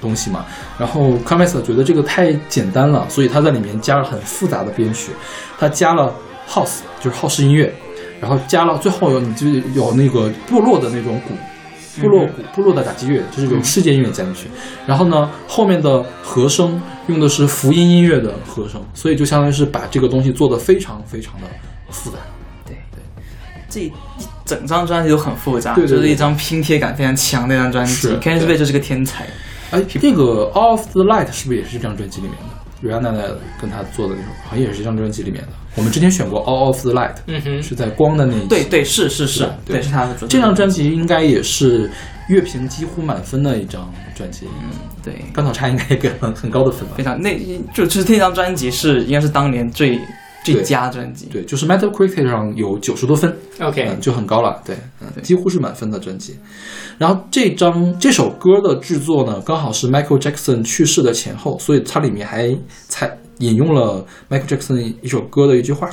[0.00, 0.44] 东西嘛。
[0.78, 5.12] 然后 c o m e s 觉得这个太简单了，所以他在里面加了很复杂的编曲，
[5.58, 6.14] 他加了
[6.48, 7.72] house，就是浩式音乐，
[8.20, 11.34] 然后加了最后有你就有那个部落的那种鼓。
[12.00, 14.46] 部落鼓、部落的打击乐，就是有世界音乐加进去。
[14.86, 21.48] 然后呢，后面的和声用的是福音音乐的和声，所以就相当于是把这个东西做的非常非常的
[21.90, 22.16] 复杂。
[22.64, 23.02] 对对，
[23.68, 23.92] 这一
[24.44, 27.92] 整张专辑都很复杂，对对对就是一张拼贴感非常强的一张专辑。
[27.92, 29.26] 是 Kanye 对 West 就是个天才。
[29.70, 30.22] 哎，那个
[30.52, 32.44] 《All of the Light》是不是也是这张专辑里面的
[32.82, 35.48] ？Rihanna 跟他做的那首，好像也是这张专辑里面的。
[35.76, 38.46] 我们之前选过《All of the Light》，嗯哼是在光的那一期。
[38.48, 41.90] 对对是是是吧，对对是他的专这张专辑应该也是
[42.28, 44.46] 乐评几乎满分的一张专辑。
[44.46, 44.70] 嗯，
[45.04, 47.04] 对甘草差应该也给了很很高的分吧非？
[47.04, 47.38] 常那
[47.72, 49.98] 就就是那张专辑是应该是当年最
[50.44, 51.26] 最佳专辑。
[51.26, 53.36] 对，就是 Metacritic 上有九十多分。
[53.60, 56.36] OK，嗯，就很高了，对，嗯，几乎是满分的专辑。
[56.98, 62.56] 然后这张这首歌的制作呢，刚好是 Michael Jackson 去世的前后，所以它里面还
[62.88, 65.88] 采引用了 Michael Jackson 一首歌的一句话，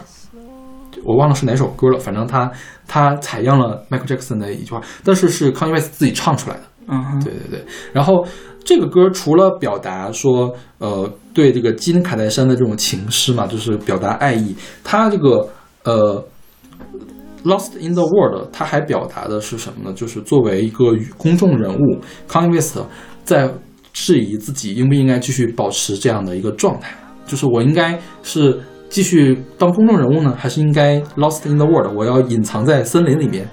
[1.04, 2.52] 我忘了是哪首歌了，反正他
[2.88, 6.64] 他采样了 Michael Jackson 的一句话，但是是 Kanye West 自己唱出来的。
[6.90, 8.26] 嗯哼，对对对，然后
[8.68, 14.54] 这个歌除了表达说，呃，对这个金卡戴珊的这种情诗嘛，就是表达爱意，
[14.84, 15.48] 它这个
[15.86, 16.22] 呃
[17.46, 19.96] ，Lost in the World，它还表达的是什么呢？
[19.96, 22.78] 就是作为一个公众人物，Kanye West
[23.24, 23.50] 在
[23.94, 26.94] 质疑自己应不应该继续保持这样的一个状态，
[27.26, 33.50] 就是我应该是继续当公众人物呢，还是应该 Lost in the World，我要隐藏在森林里面？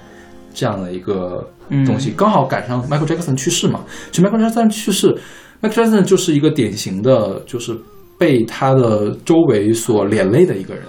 [0.52, 1.48] 这样的一个
[1.86, 3.80] 东西，刚好赶上 Michael Jackson 去世嘛。
[4.10, 5.16] 其实 Michael Jackson 去世
[5.62, 7.76] ，Michael Jackson 就是一个典型的，就是
[8.18, 10.82] 被他的周围所连累的一个人。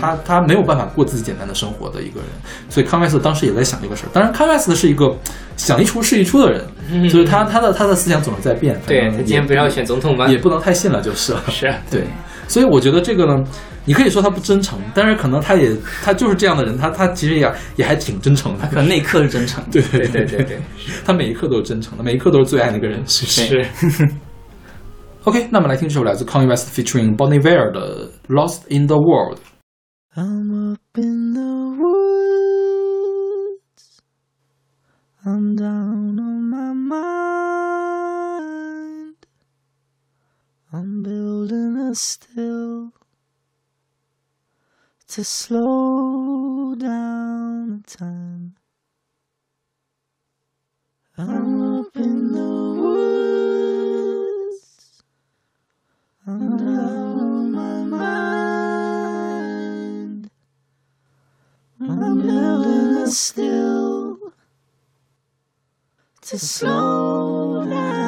[0.00, 2.28] 他他没有办法过自己简单的生活的一个人，
[2.70, 4.08] 所以康 West 当时也在想这个事儿。
[4.14, 5.14] 当然，康 West 是一个
[5.58, 6.64] 想一出是一出的人，
[7.06, 8.80] 就是他他的他的思想总是在变。
[8.86, 10.26] 对他今天不要选总统吗？
[10.26, 11.42] 也不能太信了，就是了。
[11.50, 12.06] 是对，
[12.48, 13.44] 所以我觉得这个呢，
[13.84, 15.70] 你可以说他不真诚，但是可能他也
[16.02, 18.58] 他就是这样的人，他他其实也也还挺真诚的。
[18.62, 19.62] 他可能那一刻是真诚。
[19.70, 20.60] 对对对对对对，
[21.04, 24.08] 他 每一刻都是真诚的，每一刻都是最爱那个人，是不是是。
[25.24, 29.38] OK，那么来听这首来自 Kanye West featuring bonnie ver 的《Lost in the World》。
[30.16, 31.42] I'm up in the
[31.78, 31.98] woods.
[35.22, 37.37] I'm down on my mind.
[40.70, 42.92] I'm building a still
[45.08, 48.54] to slow down the time.
[51.16, 54.62] I'm up in the woods.
[56.26, 57.82] I'm down on my
[59.80, 60.30] mind.
[61.80, 64.18] I'm building a still
[66.20, 68.07] to slow down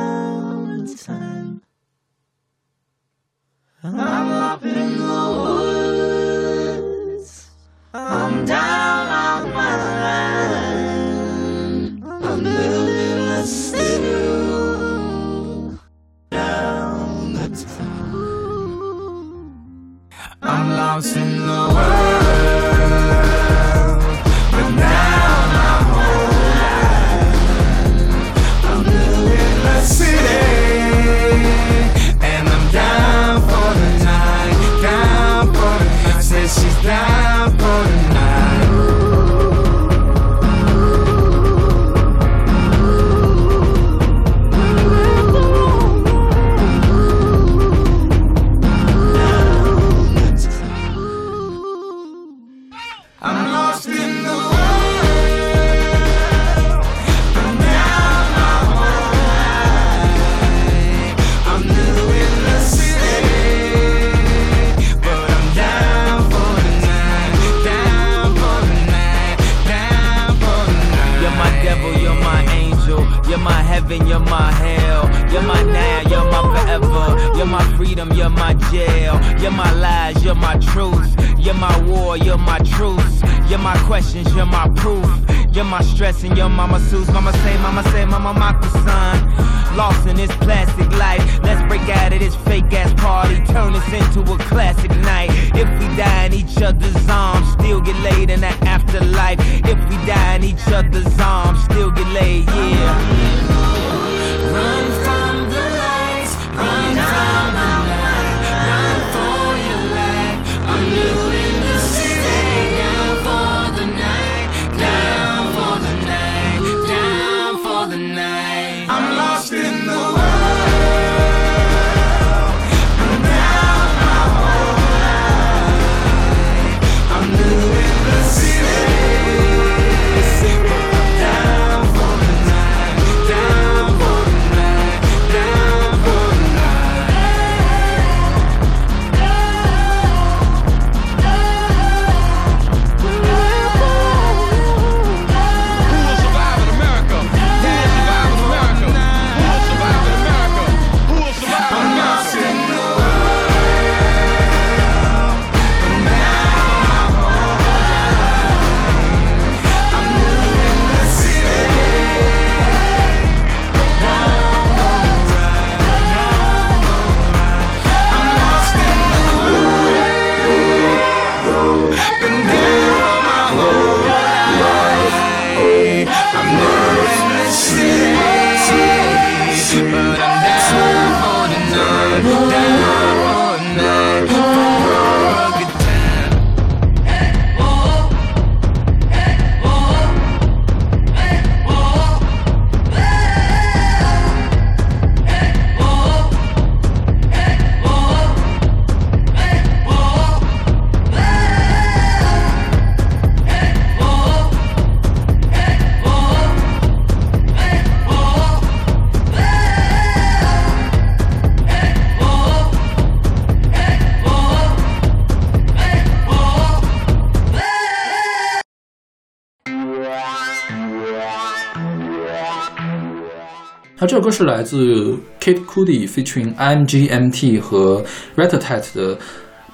[224.21, 228.05] 首歌是来自 Kate Cudi featuring IMGMT 和
[228.37, 229.17] Rat-a-tat 的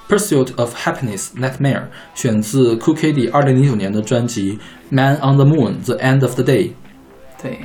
[0.07, 1.83] Pursuit of Happiness Nightmare，
[2.15, 4.57] 选自 Cool Kid 二零零九年的专辑
[4.89, 6.71] Man on the Moon The End of the Day。
[7.43, 7.59] 对，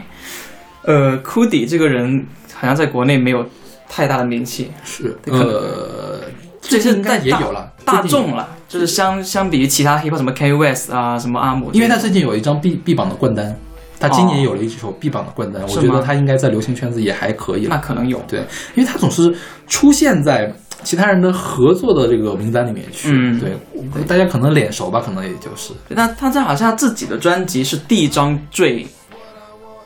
[0.82, 3.46] 呃，库迪这个人好像在国内没有
[3.88, 6.20] 太大的名气，是呃，
[6.60, 13.56] 最近应该在也有了大众了，就是相相比于其他 hiphop 什么 K West 啊，什么阿姆，因为他最近有一张 B B 榜的冠单，
[14.02, 17.76] 他今年有了一首 B 榜的冠单，我觉得他应该在流行圈子也还可以了。
[17.76, 18.40] 那可能有，对，
[18.74, 19.32] 因为他总是
[19.68, 20.52] 出现在
[20.82, 23.10] 其他人的合作的这个名单里面去。
[23.12, 25.72] 嗯对，大家可能脸熟吧，可能也就是。
[25.88, 28.84] 那他这好像自己的专辑是第一张最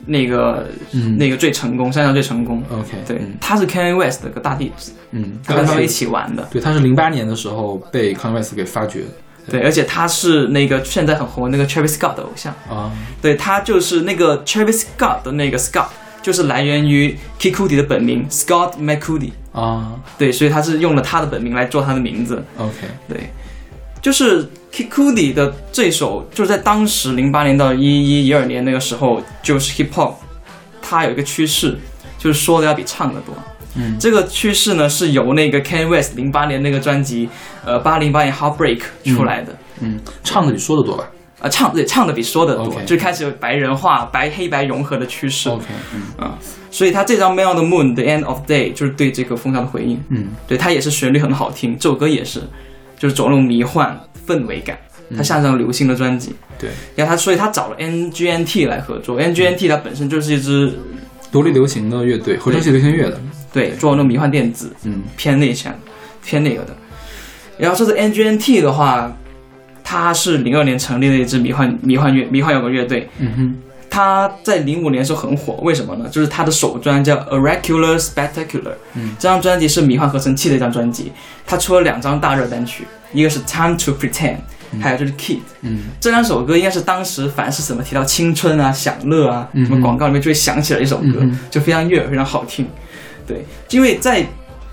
[0.06, 2.62] 那个、嗯那个最成功，三张最成功。
[2.70, 6.46] OK，对，嗯他是 Kanye West 的个大弟子，嗯，他跟他们一起玩的。
[6.50, 9.06] 对，他是零八年的时候被 Kanye West 给发掘的
[9.50, 12.52] 对，而且他是那个现在很红的那个 Travis Scott 的偶像。
[12.68, 12.92] 啊。
[13.22, 15.86] 对他就是那个 Travis Scott 的那个 Scott，
[16.22, 19.30] 就是来源于 Kid Cudi 的本名 Scott McCudi。
[19.52, 22.44] 啊对，所以他是用了他的本名来做他的名字。
[22.58, 22.74] ，OK，
[23.08, 23.30] 对，
[24.02, 30.14] 就是 Kid Cudi 的这首，就是在当时零八年到一一一二年那个时候，就是 Hip Hop，
[30.82, 31.78] 它有一个趋势，
[32.18, 33.34] 就是说的要比唱的多。
[33.76, 37.28] 嗯这个趋势呢是由那个 Kanye West 零八年那个专辑，
[37.64, 38.80] 呃，八零八年 Heartbreak
[39.14, 39.56] 出来的。
[39.80, 45.50] 嗯，唱的比说的多吧啊，唱对唱的比说的多就开始有白人化、白黑白融合的趋势。
[45.50, 46.38] ？OK，嗯啊，
[46.70, 50.02] 所以他这张《Man on the Moon》The End of Day 就是对这个风潮的回应。
[50.08, 52.40] 嗯对，它也是旋律很好听，这首歌也是，
[52.98, 54.78] 就是走那种迷幻氛围感，
[55.14, 56.34] 他像一张流行的专辑。
[56.58, 60.72] 对，然后他，所以他找了 NGNT 来合作，NGNT 它本身就是一支
[61.30, 63.20] 独立流行的乐队，合成器流行乐的。
[63.52, 65.02] 对做那种迷幻电子，嗯。
[65.16, 65.74] 偏内向，
[66.24, 66.76] 偏那个的。
[67.58, 69.16] 然后这次 NGNT 的话，
[69.82, 73.56] 它是零二年成立的一支迷幻迷幻乐迷幻摇滚乐队，嗯哼，
[73.88, 76.06] 他在零五年的时候很火，为什么呢？
[76.10, 78.62] 就是他的首专叫《Oracular Spectacular》，
[78.94, 81.12] 嗯，这张专辑是迷幻合成器的一张专辑，
[81.46, 84.36] 他出了两张大热单曲，一个是《Time to Pretend》，
[84.82, 85.36] 还有就是《Kid》。
[85.62, 85.84] 嗯。
[86.00, 92.66] 这两首歌应该是当时凡是什么提到青春啊、享乐啊，嗯什么广告里面就会响起来一首歌，嗯就非常悦耳，非常好听。
[93.26, 94.24] 对，因为在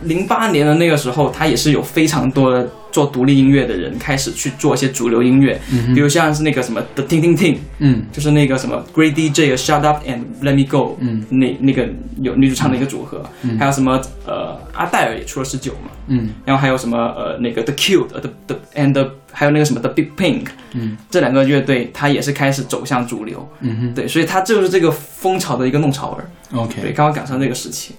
[0.03, 5.59] 零八年的那个时候，他也是有非常多的做独立音乐的人开始去做一些主流音乐，
[5.95, 8.03] 比如像是那个什么 The Ting Ting Ting，嗯。
[8.11, 11.87] 就是那个什么 Great DJ 的 Shut Up and Let Me Go，嗯，那那个
[12.21, 13.23] 有女主唱的一个组合，
[13.57, 16.31] 还有什么呃阿黛尔也出了十九嘛，嗯。
[16.45, 23.93] 然后还有什么呃那个 The Cute 呃 The The and the, 还有那个什么 The Big Pink，嗯，这两个乐队它也是开始走向主流，嗯哼。
[23.93, 26.81] 对，所以他就是这个风潮的一个弄潮儿，对，，OK。
[26.81, 26.91] 对。
[26.91, 27.95] 刚刚赶上这个时期，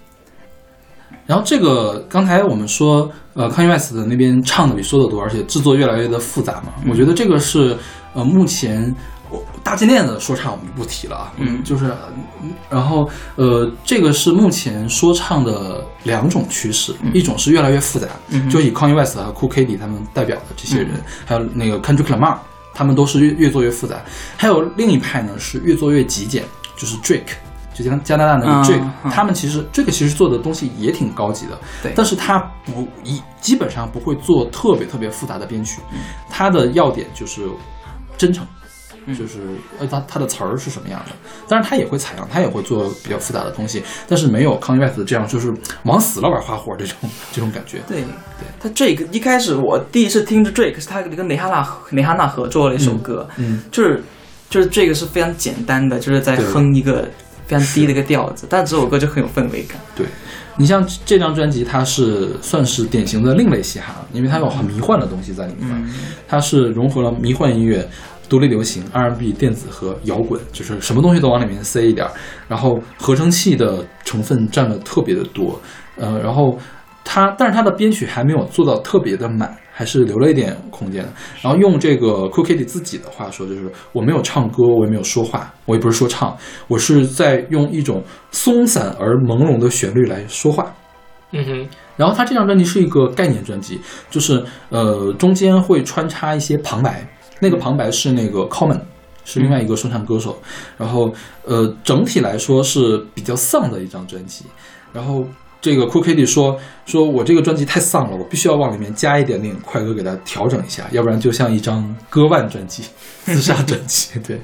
[1.26, 6.74] 然后这个刚才我们说，呃，Kanye West 的那边唱的比说的多，而且制作越来越的复杂嘛。
[6.88, 7.76] 我觉得这个是
[8.12, 8.94] 呃目前
[9.30, 11.86] 我大金链子说唱我们不提了啊，嗯就是
[12.42, 20.90] 嗯然后呃这个是目前说唱的两种趋势，一种是越来越复杂，嗯就以 Kanye West 和 Cool K D 他们代表的这些人，
[21.24, 22.36] 还有那个 Kendrick Lamar，
[22.74, 24.02] 他们都是越越做越复杂。
[24.36, 26.44] 还有另一派呢是越做越极简，
[26.76, 27.32] 就是 Drake。
[27.74, 29.10] 就像加拿大那个嗯 Drake，、嗯。
[29.10, 31.92] 他们其实这个其实做的东西也挺高级的，对。
[31.94, 35.80] 但是他不一基本上不会做特别特别复杂的编曲，
[36.30, 37.42] 他的要点就是
[38.16, 38.46] 真诚，
[39.09, 39.42] 就是
[39.78, 41.12] 呃他他的词儿是什么样的，
[41.48, 45.52] 当然他也会采样，他也会做比较复杂的东西，但是没有 Kanye West 这样就是
[45.82, 46.96] 往死了玩花活这种
[47.32, 47.80] 这种感觉。
[47.86, 48.05] 对。
[48.36, 54.02] 对，他 Drake 一开始我第一次听着 Drake 是他跟蕾哈娜蕾哈娜合作了一首歌，嗯，就是
[54.51, 57.09] 就是这个是非常简单的，就是在哼一个
[57.47, 59.79] 非常低的一个调子，但这首歌就很有氛围感。
[59.95, 60.07] 对，
[60.57, 65.95] 你像这张专辑，它是算是典型的另类嘻哈，因为它有很迷幻的东西在里面，
[66.27, 67.87] 它是融合了迷幻音乐、
[68.29, 72.12] 独立流行、R&B、电子和摇滚，就是什么东西都往里面塞一点儿，
[72.49, 75.61] 然后合成器的成分占了特别的多，
[75.97, 76.59] 呃，然后
[77.05, 79.55] 它，但是它的编曲还没有做到特别的满。
[79.76, 81.09] 还是留了一点空间的。
[81.42, 86.36] 然后用这个 Cool Kitty 自己的话说，就是我没有唱歌，我也没有说话，我也不是说唱，
[86.68, 90.72] 我是在用一种松散而朦胧的旋律来说话。
[91.32, 97.05] 嗯哼，然后他这张专辑是一个概念专辑，就是呃中间会穿插一些旁白，
[97.40, 98.80] 那个旁白是那个 Common，
[99.24, 100.38] 是另外一个说唱歌手。
[100.78, 101.12] 然后
[101.44, 104.44] 呃整体来说是比较丧的一张专辑。
[104.92, 105.26] 然后
[105.65, 112.82] 这个 Cool Kitty 说说我这个专辑太丧了，我必须要往里面加一点点快歌给它调整一下，要不然就像一张割腕专辑、
[113.24, 114.19] 自杀专辑。
[114.20, 114.39] 对。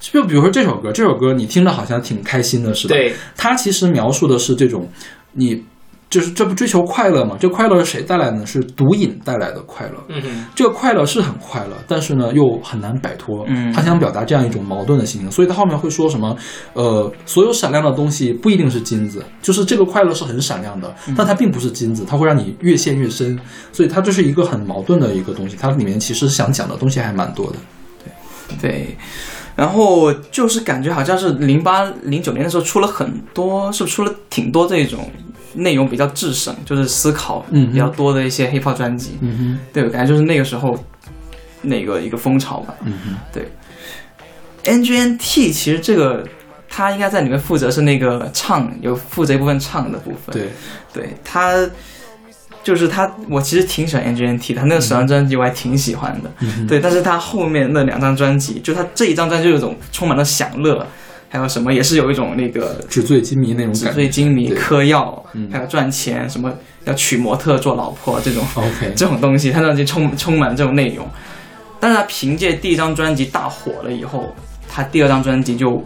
[0.00, 2.96] 就比如说这首歌，这首歌你听着好像挺开心的，是吧？
[2.96, 4.90] 对，它其实描述的是这种，
[5.34, 5.64] 你
[6.14, 7.36] 就是这不追求快乐嘛？
[7.40, 8.46] 这快乐是谁带来的呢？
[8.46, 9.94] 是毒瘾带来的快乐。
[10.06, 13.44] 嗯哼，这个快乐是很快乐，但是呢又很难摆脱。
[13.48, 16.36] 嗯他想表达这样一种矛盾的心情，所以他后面会说什么？
[16.74, 23.36] 呃，所有闪亮的东西不一定是金子，就是这个快乐是很闪亮的，但它并不是金子，它会让你越陷越深。
[23.72, 27.56] 所以它就是一个很矛盾的一个东西，它里面其实想讲的东西还蛮多的。
[28.46, 28.96] 对对，
[29.56, 35.10] 然后就是感觉好像是零八零九年的时候出了很多，是不是出了挺多这种
[35.54, 39.18] 内容比较制胜，就是思考嗯比较多的一些 hip hop 专辑。
[39.20, 40.78] 嗯对，我感觉就是那个时候
[41.62, 42.74] 那个一个风潮吧。
[42.84, 43.48] 嗯哼，对
[44.64, 46.26] ，NGNT 其实这个
[46.68, 50.32] 他应该在里面负责是那个唱，有负责一部分唱的部分。
[50.32, 50.48] 对，
[50.92, 51.54] 对他
[52.62, 56.30] 就是他，我其实挺喜欢 NGNT 的，他那个首张专辑我还挺喜欢的。
[56.40, 60.86] 嗯对，但是他后面那两张专辑，就他这一张专辑就有种充满了享乐，
[61.34, 64.00] 还有什么也是有一种那个纸醉金迷那种纸感觉。
[64.02, 66.48] 醉金迷、嗑药嗯，还有赚钱，什么
[66.84, 71.04] 要娶模特做老婆这种 OK， 这种东西，他专辑充充满了这种内容。
[71.80, 74.32] 但是他凭借第一张专辑大火了以后，
[74.68, 75.84] 他第二张专辑就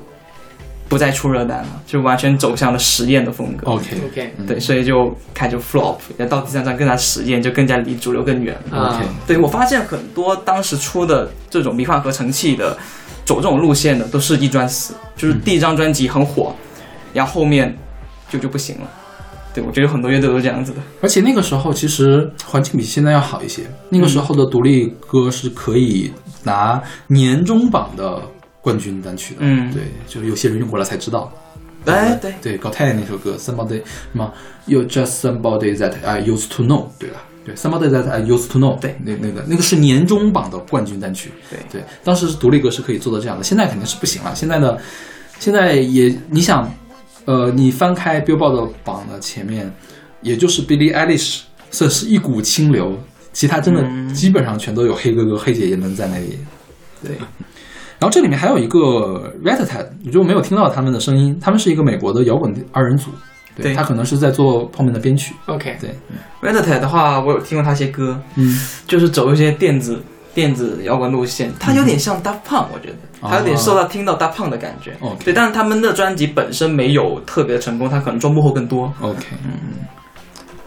[0.87, 3.71] 不再出热单了，就完全走向了实验的风格。
[3.71, 5.97] OK，OK 对，所以就开始 flop，
[6.29, 8.79] 到第三张更加实验，就更加离主流更远了。
[8.79, 12.77] 啊 OK，对我发现很多当时出的这种迷幻合成器的，
[13.29, 16.55] 走这种路线的都是一专死，就是第一张专辑很火，
[17.13, 17.77] 然后后面
[18.31, 18.89] 就就不行了。
[19.53, 20.79] 对，我觉得很多乐队都是这样子的。
[21.03, 26.11] 而且那个时候其实环境比现在要好一些，那个时候的独立歌是可以
[26.43, 28.19] 拿年终榜的
[28.63, 29.41] 冠军单曲的。
[29.43, 31.31] 嗯对，就是有些人用过了才知道。
[31.85, 33.83] 哎，对，对，高泰那首歌，Somebody
[34.13, 34.33] 什么
[34.65, 37.17] ，You just somebody that I used to know，对了，
[37.49, 41.59] 对，Somebody that I used to know，对那那个那个是年终榜的冠军单曲，对。
[41.73, 44.77] 对，当时是独立歌是可以做到这样的，现在肯定是不行了，现在呢
[45.39, 46.71] 现在也你想，
[47.25, 49.73] 呃，你翻开 Billboard 的榜的前面，
[50.21, 52.99] 也就是 Billie Eilish 这是一股清流，
[53.33, 54.13] 其他真的嗯。
[54.13, 56.39] 基本上全都有黑哥哥、黑姐姐们在那里，
[57.03, 57.17] 对。
[58.01, 63.11] 然后这里面还有一个 Rat Tat，我就没有听到他们的声音，他们是一个美国的摇滚二人组，
[63.63, 65.91] 对他可能是在做泡面的编曲 ok 对
[66.41, 70.01] rattat 的话我有听过他一些歌嗯就是走一些电子
[70.35, 74.93] 电子摇滚路线他有点像大胖我觉得他有点受到听到大胖的感觉
[75.25, 79.51] 对但是他们的专辑本身没有特别成功他可能做幕后更多 ok 嗯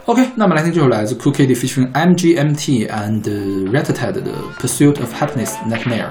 [0.04, 3.22] ok 那么来听这首来自 cookie 的 fishingmgmt and
[3.70, 4.22] rattat 的
[4.60, 6.10] pursuit of Happiness Nightmare。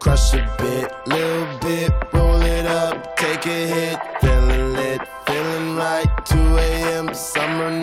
[0.00, 4.09] Crush a bit, little bit roll it up take hit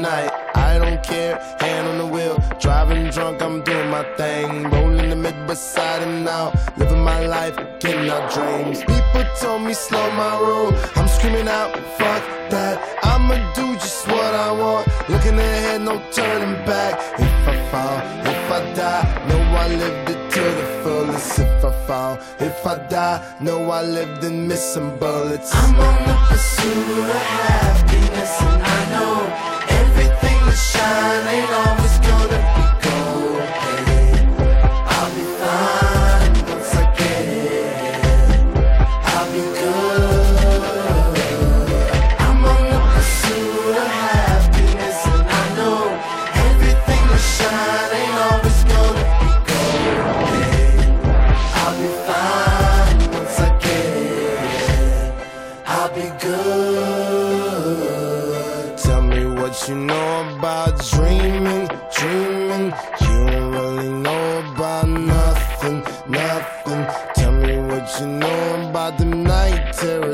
[0.02, 0.32] night.
[0.56, 2.38] I don't care, hand on the wheel.
[2.60, 4.70] Driving drunk, I'm doing my thing.
[4.70, 6.54] Rolling the Midwest side and now.
[6.78, 8.80] Living my life, getting out dreams.
[8.80, 10.74] People told me slow my roll.
[10.96, 12.76] I'm screaming out, fuck that.
[13.04, 14.88] I'ma do just what I want.
[15.10, 16.94] Looking ahead, no turning back.
[17.20, 17.98] If I fall,
[18.34, 21.40] if I die, know I lived it to the fullest.
[21.40, 25.52] If I fall, if I die, know I lived in missing bullets.
[25.54, 29.47] I'm on the pursuit of happiness, and I know
[30.78, 31.87] time ain't over.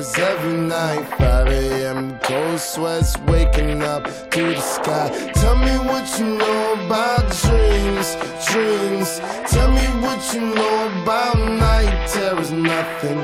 [0.03, 1.05] hours every night.
[1.17, 2.19] 5 a.m.
[2.19, 5.09] cold sweats waking up to the sky.
[5.35, 8.15] Tell me what you know about dreams,
[8.47, 9.19] dreams.
[9.51, 11.93] Tell me what you know about night
[12.51, 13.19] nothing.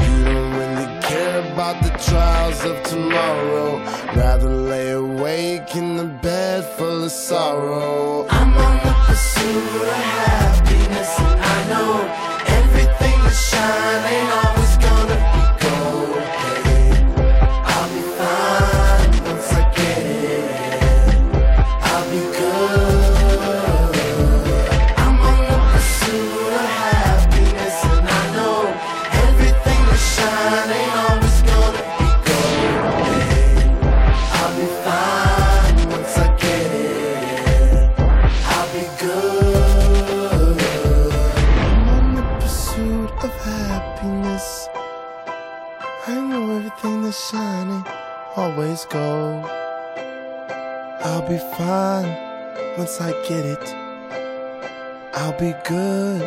[0.00, 3.78] You don't really care about the trials of tomorrow.
[4.14, 8.26] Rather lay awake in the bed full of sorrow.
[8.28, 10.33] I'm on the pursuit of
[53.00, 53.74] once I get it,
[55.14, 56.22] I'll be good.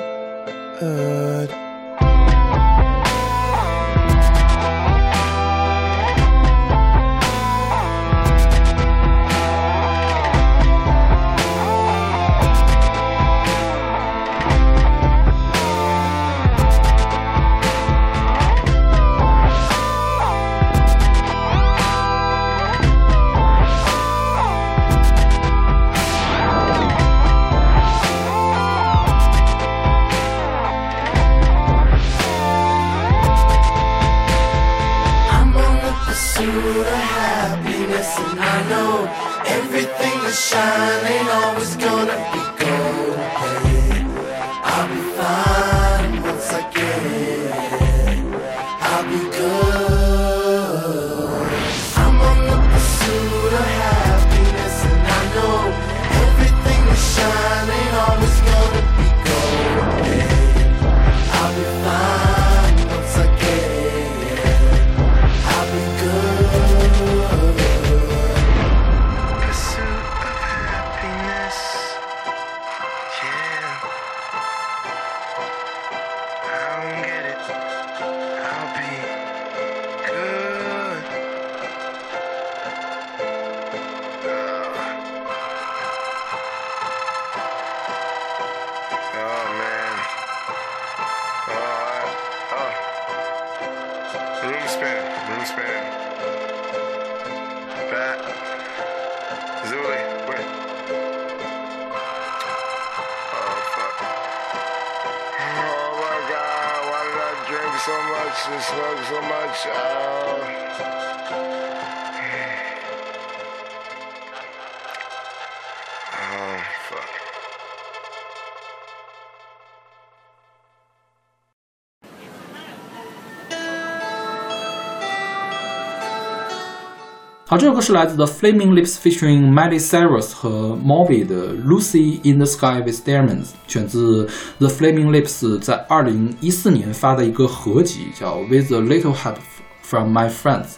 [127.59, 133.01] 这首歌是来自 The Flaming Lips featuring Mandy Cyrus 和 Moby 的 Lucy in the Sky With
[133.03, 134.29] Diamonds，选自
[134.59, 139.37] The Flaming Lips 在2014年发的一个合集，叫 With A Little Help
[139.81, 140.75] From My Friends。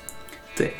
[0.56, 0.74] 对，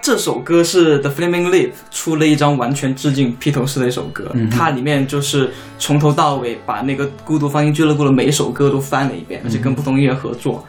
[0.00, 10.66] 这首歌是 The Flaming Lips 出了一张完全致敬披头士的一首歌，它里面就是从头到尾把那个孤独放映俱乐部的每一首歌都翻了一遍，而且跟不同音乐合作。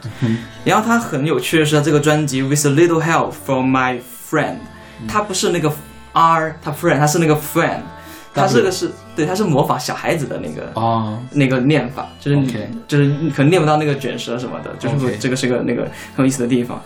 [0.62, 4.02] 然后它很有趣的是它这个专辑 With A Little Help From My Friends。
[4.30, 4.56] Friend，
[5.08, 5.72] 它嗯不是那个
[6.12, 7.80] R，他 friend，他是那个 friend，
[8.34, 12.52] 他这个是对，他是模仿小孩子的那个啊，那个念法，就是你
[12.86, 15.82] 就是你可能念不到那个卷舌什么的，就是这个是个那个
[16.14, 16.82] 很有意思的地方。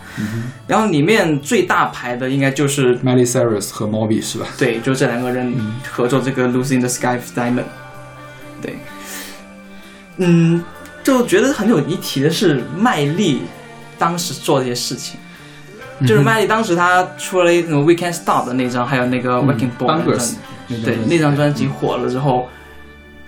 [0.67, 4.47] 然后里面最大牌的应该就是，Miley Cyrus 和 Moby 是吧？
[4.57, 5.53] 对，就这两个人
[5.91, 7.53] 合作这个《in the Sky with Diamond》。
[8.61, 8.77] 对，
[10.17, 10.63] 嗯，
[11.03, 13.41] 就觉得很有一提的是麦莉
[13.97, 15.19] 当时做这些事情。
[16.01, 20.35] 就是麦莉当时她出了一个《We Can't Stop》的那张，还有那个《Wrecking Ball》那张 Bangers
[20.83, 22.47] 对那张专辑火了之后，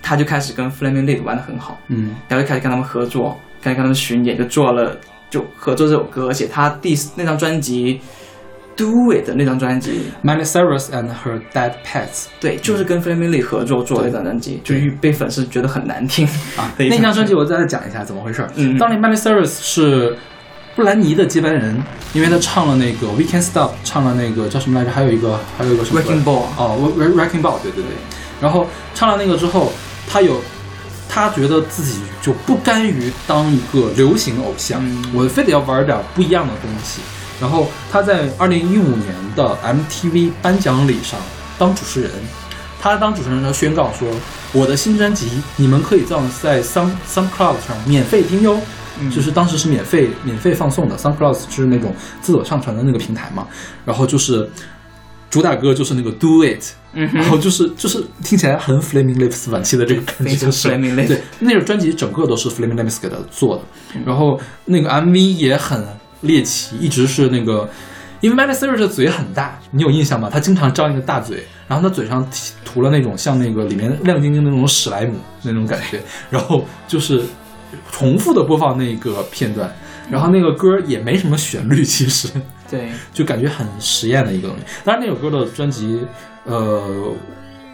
[0.02, 2.16] 他就开始跟 Flaming Lip 玩的很好，嗯。
[2.28, 4.98] 然后就开始跟他们合作，开始跟他们巡演，就做了
[5.30, 8.00] 就合作这首歌，而且他第那张专辑
[8.78, 16.28] 《Do It》的那张专辑，，Miley Cyrus and Her Dead Pets 对，就是跟 Flaming Lip 合作做的那张专辑，就是被粉丝觉得很难听
[16.58, 18.50] 啊， 那张专辑我再讲一下怎么回事儿。
[18.56, 18.78] 嗯。
[18.78, 20.18] 当年 Miley Cyrus 是
[20.76, 21.82] 布兰妮的接班人，
[22.14, 24.92] 因为她唱了那个 We Can't Stop，唱了那个叫什么来着？
[24.92, 27.96] 还有一个还有一个什么 Wrecking Ball 哦，Wre-，Wrecking Ball，对对对。
[28.42, 29.72] 然后唱了那个之后，
[30.08, 30.42] 她有。
[31.08, 34.84] 她觉得自己就不甘于当一个流行偶像，
[35.14, 37.00] 我非得要玩点不一样的东西。
[37.40, 41.18] 然后她在二零一五年的 MTV 颁奖礼上
[41.60, 42.12] 当主持人，
[42.82, 44.10] 她当主持人的时候宣告说
[44.52, 48.60] ：“我的新专辑你们可以在在 Sun SoundCloud 上免费听哟。”
[49.14, 53.48] 就是当时是免费免费放送的，SoundCloud 是那种自我上传的那个平台嘛。
[53.84, 54.50] 然后就是
[55.30, 56.64] 主打歌就是那个 Do It，、
[56.94, 63.64] 嗯然后就是就是听起来很 Flaming Lips 晚期的这个感觉，就是 Flaming Lips 对，那个专辑整个都是 Flaming Lips 给他做的，
[64.06, 65.86] 然后那个 MV 也很
[66.22, 67.70] 猎奇，一直是那个。
[68.22, 70.30] 因为 Miley Cyrus 的嘴很大，你有印象吗？
[70.32, 72.28] 他经常张一个大嘴，然后他嘴上
[72.64, 75.14] 涂了那种像那个里面亮晶晶的那种史莱姆
[75.44, 76.02] 那种感觉，
[76.32, 77.22] 然后就是
[77.92, 79.74] 重复的播放那个片段，
[80.10, 82.30] 然后那个歌也没什么旋律，其实
[82.70, 84.64] 对， 就感觉很实验的一个东西。
[84.84, 86.02] 当然，那首歌的专辑，
[86.46, 87.14] 呃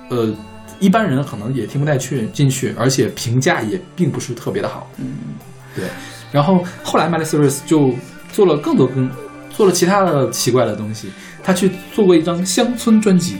[0.09, 0.33] 呃，
[0.79, 4.89] 一般人可能也听不太去进去，而且评价也并不是特别的好。
[4.97, 5.15] 嗯，
[5.75, 5.85] 对。
[6.31, 7.93] 然后后来 Miley Cyrus 就
[8.31, 9.09] 做了更多更
[9.49, 11.11] 做了其他的奇怪的东西，
[11.43, 13.37] 他去做过一张乡村专辑。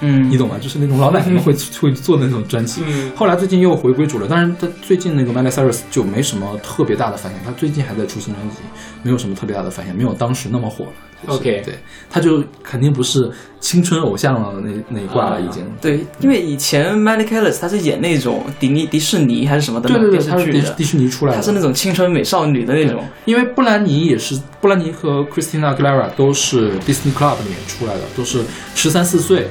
[0.00, 0.56] 嗯你懂吗？
[0.60, 2.82] 就是那种老奶奶会会做的那种专辑。
[2.86, 8.56] 嗯后来最近又回归主流，但是他最近那个 Miley Cyrus 就没什么特别大的反响，他最近还在出新专辑，
[9.02, 10.90] 没有什么特别大的反响，没有当时那么火了。
[11.22, 11.74] 就是 OK 对，
[12.08, 15.62] 他就肯定不是青春偶像了那那一挂了，已经。
[15.78, 23.04] 对，因为以前 Miley Cyrus 他是演那种迪尼迪士尼还是什么的对对对，他是迪迪士尼出来的，他是那种青春美少女的那种。
[23.26, 28.42] 因为布兰妮也是，布兰妮和 Christina Aguilera 都是 Disney Club 里面出来的，都是
[28.74, 29.50] 十三四岁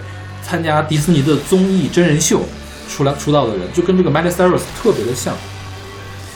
[0.49, 2.41] 参加迪士尼的综艺真人秀
[2.89, 5.35] 出来出道的人，就跟这个 Miley Cyrus 特别的像。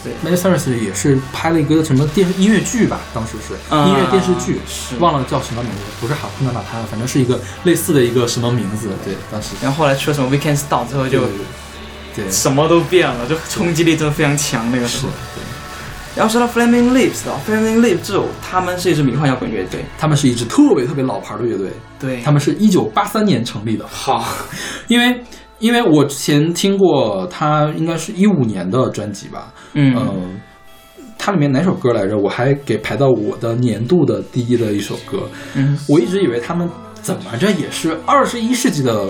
[0.04, 4.60] 对，Miley Cyrus 也是拍了一个什么电视音乐剧吧，当时是、啊音乐电视剧，
[5.00, 8.90] 忘了叫什么名字，不是哈库纳马塔，反正是一个类似的一个什么名字。
[9.04, 11.22] 对，当时然后后来出了什么 Weekend Star 之后就
[12.14, 15.12] 对什么都变了，就冲击力真的非常强那个时候。
[16.16, 23.84] 然后说到 Flaming Lips 啊，Flaming Lips 这首他们是一支迷幻摇滚乐队，他们是一支特别特别老牌的乐队，对他们是一九八三年成立的。
[23.88, 24.24] 好，
[24.86, 25.20] 因为
[25.58, 30.14] 因为我之前听过他应该是一五年的专辑吧，嗯呃
[31.18, 32.18] 它里面哪首歌来着？
[32.18, 35.26] 我还给排到我的年度的第一的一首歌。
[35.54, 36.68] 嗯，我一直以为他们
[37.00, 39.06] 怎么着也是二十一世纪的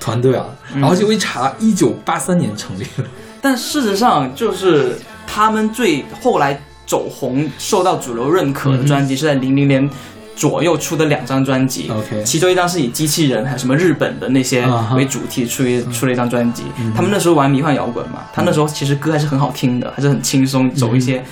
[0.00, 3.04] 团队啊，嗯然后结果一查，一九八三年成立的。
[3.42, 9.88] 但事实上就是他们最后来走红、受到主流认可的专辑是在零零年
[10.34, 11.90] 左右出的两张专辑。
[11.90, 14.66] OK 其中一张是以机器人还有什么日本的那些
[14.96, 16.64] 为主题出一出了一张专辑。
[16.78, 21.22] 嗯他们那时候玩迷幻摇滚嘛，他那时候其实歌还是很好听的，还是很轻松，走一些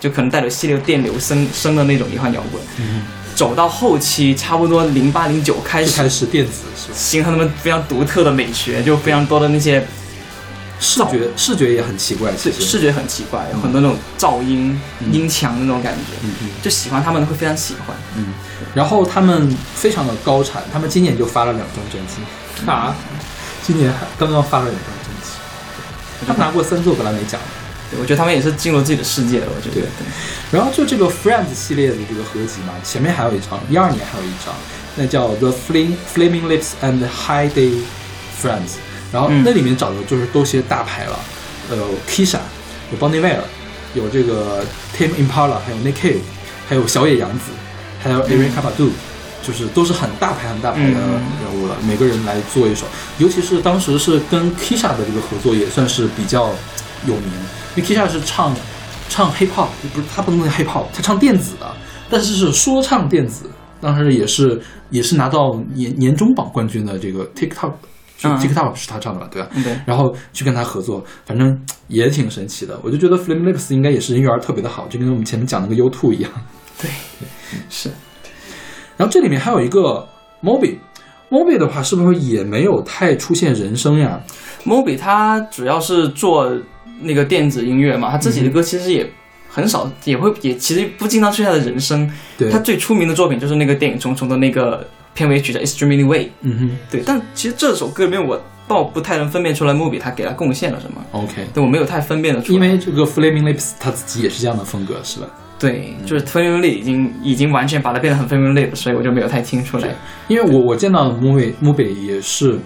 [0.00, 2.62] 就可能带着细流电流声声的那种迷幻摇滚。
[2.78, 3.02] 嗯，
[3.34, 6.94] 走到后期，差不多零八零九开始开始电子是吧？
[6.96, 9.84] 形成他们非常独特的美学，就非常多的那些
[10.82, 15.12] 视觉视觉也很奇怪，视视觉很奇怪，有很多那种噪音、嗯。
[15.12, 17.96] 音墙的那种感觉，嗯嗯就喜欢他们会非常喜欢。
[18.16, 18.26] 嗯，
[18.74, 22.94] 然后他们非常的高产，他们今年就发了两张专辑，啊，
[23.64, 25.30] 今年还刚刚发了两张专辑，
[26.26, 27.40] 他们拿过三座格莱美奖。
[27.90, 29.46] 对我觉得他们也是进入自己的世界了。
[29.54, 29.88] 我觉得，对。
[30.50, 34.54] 然后就这个 Friends 系列的这个合集嘛，前面还有一张，一二年还有一张，
[34.96, 37.82] 那叫 The Flaming Flaming Lips and High Day
[38.42, 38.80] Friends，
[39.12, 41.18] 然后嗯那里面找的就是都些大牌了，
[41.70, 41.76] 呃
[42.08, 42.38] ，Kisha，
[42.90, 43.40] 有 Bonnie Ware，
[43.94, 44.64] 有这个
[44.96, 46.20] Tim Impala，还有 Nick Cave，
[46.68, 47.50] 还有小野洋子，
[48.00, 48.88] 还有 Erykah Badu，
[49.42, 51.20] 就是都是很大牌很大牌的嗯。
[51.44, 52.86] 人物了，每个人来做一首，
[53.18, 56.46] 尤其是当时是跟 Kisha 的这个合作也算是比较
[57.06, 57.32] 有名，
[57.76, 58.54] 因为 Kisha 是唱
[59.10, 61.70] 唱 hip hop，不是他不能叫 hip hop，他唱电子的，
[62.08, 63.44] 但是是说唱电子，
[63.80, 67.72] 当时也是也是拿到年年终榜冠军的这个 TikTok。
[68.22, 69.48] 是嗯 TikTok 是他唱的吧，对吧？
[69.86, 72.78] 然后去跟他合作，反正也挺神奇的。
[72.82, 76.30] 我就觉得 Flame Lips 应该也是人缘特别的好，就跟我们前面讲那个 U Two 一样。
[76.80, 76.90] 对，
[77.68, 77.90] 是。
[78.96, 80.06] 然后这里面还有一个
[80.42, 84.20] Moby，Moby 的话是不是也没有太出现人声呀
[84.64, 86.52] ？Moby 他主要是做
[87.00, 89.10] 那个电子音乐嘛，他自己的歌其实也
[89.48, 92.08] 很少，也会也其实不经常出现他的人声。
[92.38, 96.24] 对他最出名的作品就是那个电影《虫虫》的那个片尾曲叫《Extremely Way》。
[96.40, 101.04] 嗯哼对，但其实这首歌里面我倒不太能分辨出来 Moby 他给他贡献了什么。
[101.12, 102.66] ，OK，对我没有太分辨的出来。
[102.66, 105.26] 因为这个 Flaming Lips 他自己也是这样的风格，是吧？
[105.58, 109.94] 对，就是 Flaming Lips 已经已经完全把它变得很 Flaming Lips，所以我就没有太听出来。
[110.28, 112.58] 因为我我见到的 Moby Moby 也是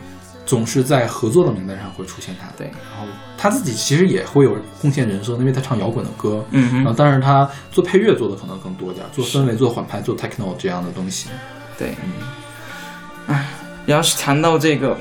[0.44, 3.06] 总是在合作的名单上会出现他，对，然后
[3.36, 11.28] 他自己其实也会有贡献人声，因为他唱摇滚的歌，嗯哼然后但是他做配乐做的可能更多点儿，做氛围、做缓拍、做 techno 这样的东西。
[11.78, 11.88] 对，
[13.26, 13.46] 唉，
[13.86, 14.96] 要是谈到这个，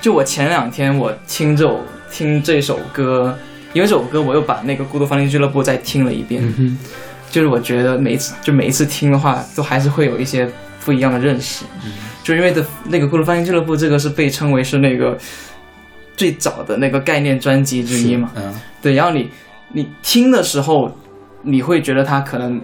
[0.00, 1.80] 就我前两天我听这首
[2.10, 3.36] 听这首歌，
[3.72, 6.78] 因为这首歌我又把那个《孤独芳林俱乐部》再听了一遍，嗯，
[7.30, 10.48] 就是我觉得每一次就每一次听的话，都还是会有一些
[10.84, 11.92] 不一样的认识，嗯
[12.24, 15.16] 就因为的那个《孤独芳林俱乐部》这个是被称为是那个
[16.16, 19.30] 最早的那个概念专辑之一嘛，嗯，对，然后你
[19.72, 20.90] 你听的时候，
[21.42, 22.62] 你会觉得它可能嗯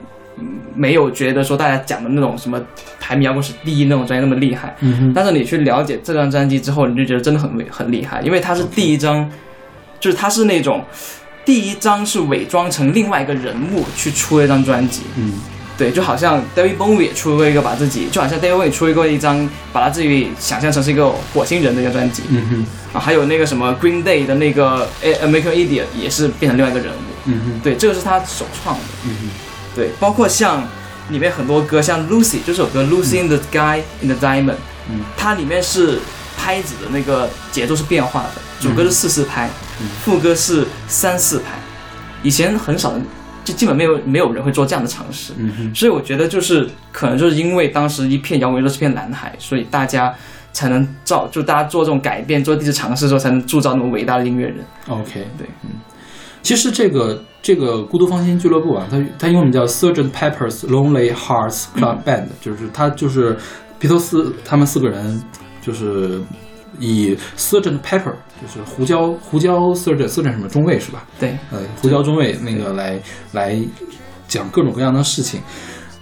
[0.75, 2.61] 没有觉得说大家讲的那种什么
[2.99, 4.75] 排名摇滚史第一那种专业那么厉害，
[5.15, 9.31] 但是你去了解这张专辑之后，你就觉得真的很很厉害，因为它是第一张，
[10.01, 10.83] 就是它是那种
[11.45, 15.35] 第一张是伪装成另外一个人物去出了一张专辑，嗯，
[15.77, 24.89] 对，就好像 David Bowie 也出过一个把自己，就好像 David Bowie 出过一张把他自己想象成是一个火星人的一个专辑，嗯哼，啊，还有那个什么 Green Day 的那个
[25.21, 29.29] 《American Idiot》也是变成另外一个人物，嗯哼，对，这个是他首创的，嗯哼，
[29.75, 30.67] 对，包括像
[31.11, 34.51] 里面很多歌，像 Lucy 这首歌《Lucy in the Sky in the Diamond》，
[34.91, 35.99] 嗯，它里面是
[36.37, 39.49] 拍子的那个节奏是变化的，主歌是四四拍，
[39.81, 39.87] 嗯。
[40.05, 41.53] 副歌是三四拍，
[42.23, 43.05] 以前很少人，
[43.45, 50.15] 就基本没有没有人会做这样的尝试，嗯哼，所以我觉得就是可能就是因为当时一片摇滚乐是片蓝海，所以大家
[50.53, 54.59] 才能造，就大家做这种改变，做第一次尝试的时候，才能铸造那么伟大的音乐人。
[54.89, 55.71] OK，对，嗯，
[56.43, 60.11] 其实这个这个孤独芳心俱乐部啊，它它英文名叫 Sgt.
[60.11, 63.37] Pepper's Lonely Hearts Club Band，、就是它就是
[63.79, 65.23] 披头士他们四个人
[65.61, 66.21] 就是
[66.79, 67.79] 以 Sgt.
[67.81, 70.07] Pepper 就是胡椒胡椒 Sgt.
[70.09, 70.33] Sgt.
[70.33, 71.05] 什么中尉是吧？
[71.19, 73.01] 对，呃，胡椒中尉那个来
[73.33, 73.59] 来
[74.27, 75.41] 讲各种各样的事情。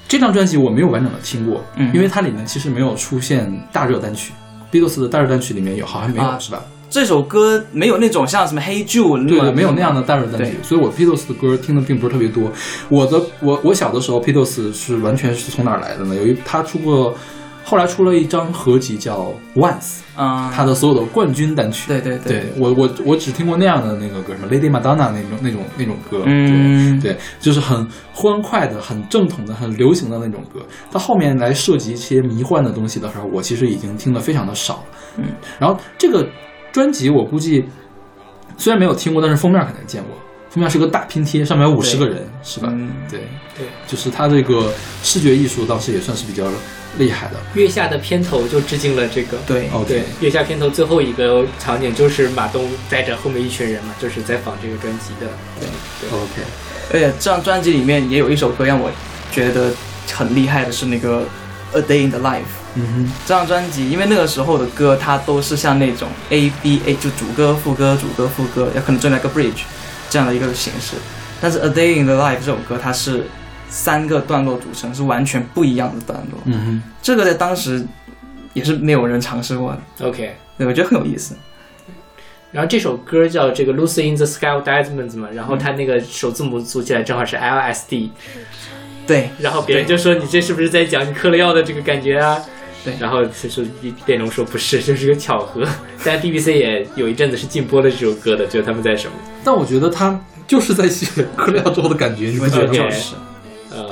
[0.08, 4.32] 这张专辑我没有完整的听过，嗯因为它里面其实没有出现大热单曲。
[4.72, 6.62] Beatles 的大热单曲里面有，好像没有、啊是吧？
[6.90, 12.50] 这首歌没有那种像什么《Hey Jude》那么对对，没有那样的大热单曲对，所以我 Beatles 的歌听的并不是特别多。
[12.88, 16.16] 我的我我小的时候 Beatles 是完全是从哪儿来的呢？
[16.16, 17.14] 有一他出过，
[17.62, 21.86] 后来出了一张合集叫 Once，啊，他的所有的冠军单曲。
[21.86, 26.24] 对对对我我我只听过那样的那个歌，什么 Lady Madonna 那种那种那种歌。
[26.26, 30.60] 嗯对，对，就是很欢快的、很正统的、很流行的那种歌。
[30.90, 34.82] 到后面来涉及一些迷幻的东西的时候，我其实已经听的非常的少了。
[35.18, 35.24] 嗯，
[35.60, 36.26] 然后这个
[36.72, 37.68] 专辑我估计
[38.56, 40.16] 虽然没有听过，但是封面肯定见过。
[40.51, 42.68] 封面是个大拼贴，上面有五十个人，是吧？
[42.72, 43.20] 嗯对
[43.56, 44.72] 对，就是他这个
[45.02, 46.44] 视觉艺术倒是也算是比较
[46.98, 47.34] 厉害的。
[47.55, 49.38] 月下的片头就致敬了这个。
[49.47, 55.28] 对哦对，月下片头最后一个场景就是马东带着后面一群人嘛，就是在仿这个专辑的。
[55.60, 55.68] 对
[56.01, 56.42] 对 OK，
[56.92, 58.90] 而且这张专辑里面也有一首歌让我
[59.30, 59.72] 觉得
[60.12, 61.22] 很厉害的是那个
[61.78, 62.40] 《A Day in the Life》。
[62.74, 69.62] 嗯哼，这张专辑，因为那个时候的歌，它都是像那种 A B A 就主歌、副歌、主歌、副歌，也可能中间来个 bridge
[70.09, 70.97] 这样的一个形式。
[71.40, 73.26] 但是《A Day in the Life》这首歌，它是
[73.68, 76.40] 三个段落组成，是完全不一样的段落。
[76.44, 77.84] 嗯哼，这个在当时
[78.52, 80.36] 也是没有人尝试过的，OK。
[80.59, 81.34] 对我觉得很有意思。
[82.52, 88.10] 然后这首歌叫这个 Lucy in the Sky of Diamonds 嘛，然后它那个首字母组起来正好是 LSD，
[89.06, 92.44] 对，然后别人就说你这是不是在讲你嗑了药的这个感觉啊？
[92.85, 93.66] 对然后其实
[94.07, 95.62] 电龙说不是， 这是个巧合。
[96.05, 99.12] 但 BBC 也有一阵子是禁播了这首歌的，就是他们在什么？
[99.44, 103.15] 但我觉得他就是在写 嗑了药之后的感觉，你不觉得吗就是
[103.70, 103.90] 呃，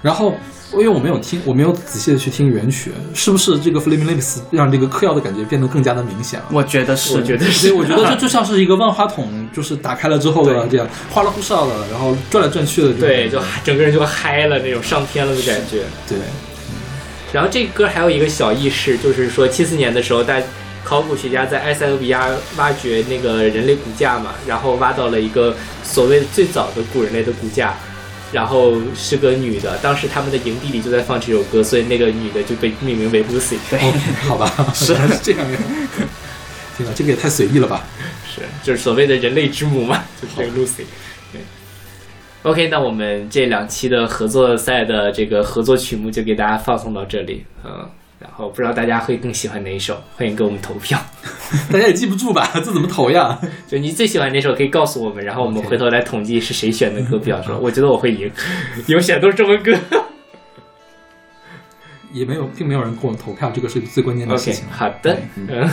[0.00, 0.34] 然后，
[0.72, 6.46] 因为我没有听，我没有仔细的去听原曲，是不是这个 Flaming Lips 让这个嗑药的感觉变得更加的明显了？
[6.52, 15.82] 我觉得是，我觉得所是，以我觉得这就像是一个万花筒，就是打开了之后的这样花里胡哨的，然后转来转去的对，就整个人就嗨了那种上天了的感觉。
[16.08, 16.16] 对。
[17.32, 20.40] 然后这歌还有一个小轶事，就是说七四年的时候，大
[20.84, 27.74] 考古学家在埃塞俄比亚挖掘那个人类骨架嘛，然后挖到了一个所谓最早的古人类的骨架，
[28.32, 33.56] 然后是个女的，当时他们的营地里就在放这首歌，所以那个女的就被命名为 Lucy。
[33.70, 33.92] 对， 哦，
[34.28, 35.58] 好吧，是是这样呀。
[36.76, 37.84] 天哪，这 个也太随意了吧！
[38.26, 40.84] 是，就是所谓的人类之母嘛，就是这个 Lucy。
[42.42, 42.50] 对。
[42.50, 47.88] OK，那我们这两期的合作赛的这个合作曲目就给大家放送到这里，嗯，
[48.18, 50.98] 然后不知道大家会更喜欢哪一首，欢迎给我们投票。
[51.72, 52.50] 大家也记不住吧？
[52.54, 53.38] 这怎么投呀？
[53.68, 57.58] 就你最喜欢哪首可以告诉我们，然后我们回头来统计是谁选的歌比较多。
[57.58, 58.30] 我觉得我会赢，
[58.86, 59.72] 因为选的都是中文歌。
[62.12, 64.68] 也没有，并没有人给我们投票，这个是最关键的事 OK，情。
[64.70, 65.70] 好的，嗯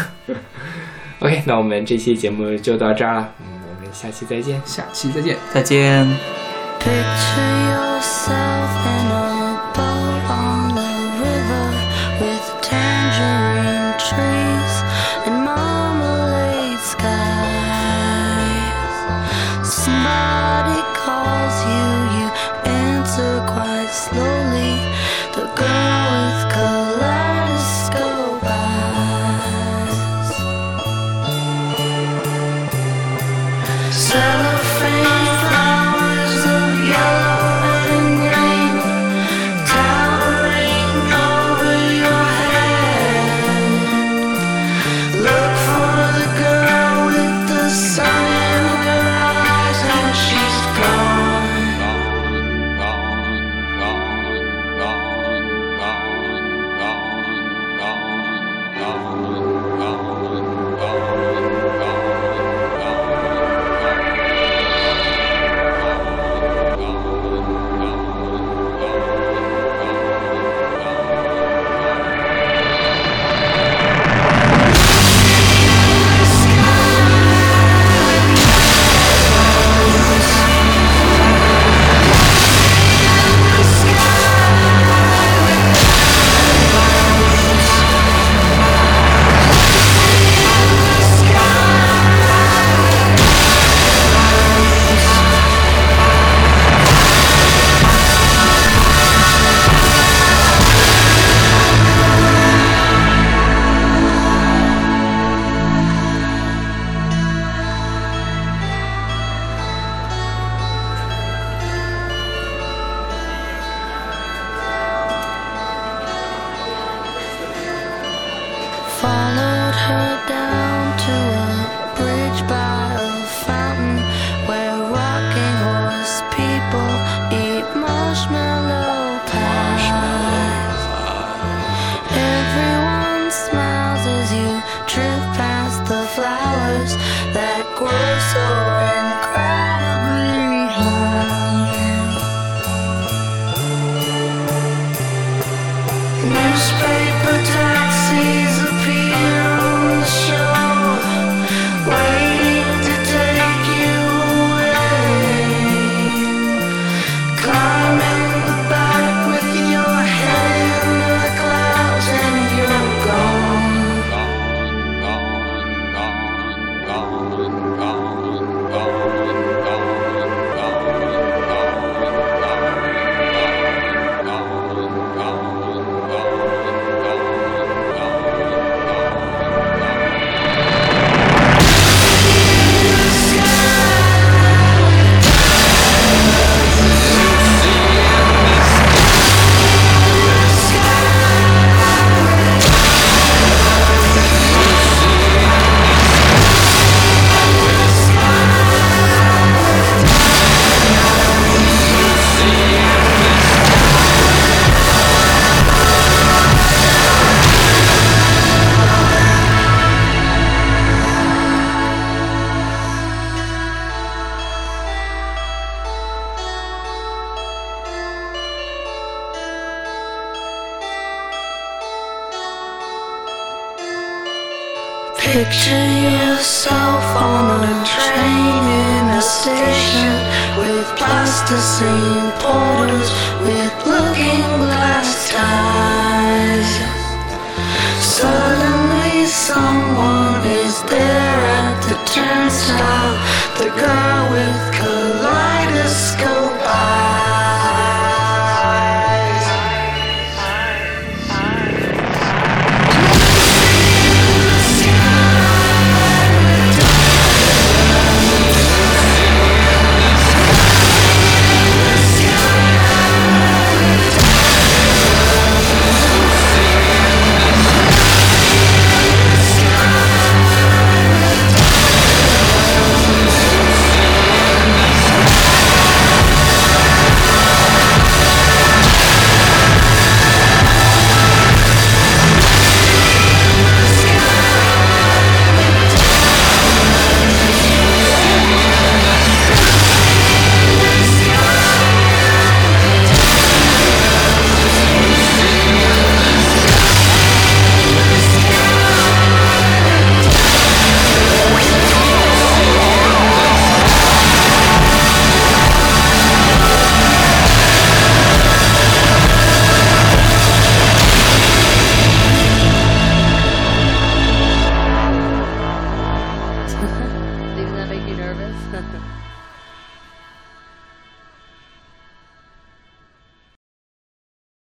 [1.19, 4.61] ，OK，那我们这期节目就到这儿了，嗯，我们下期再见。
[4.65, 5.35] 下期再见。
[5.53, 6.48] 再见。
[6.89, 9.08] Picture yourself in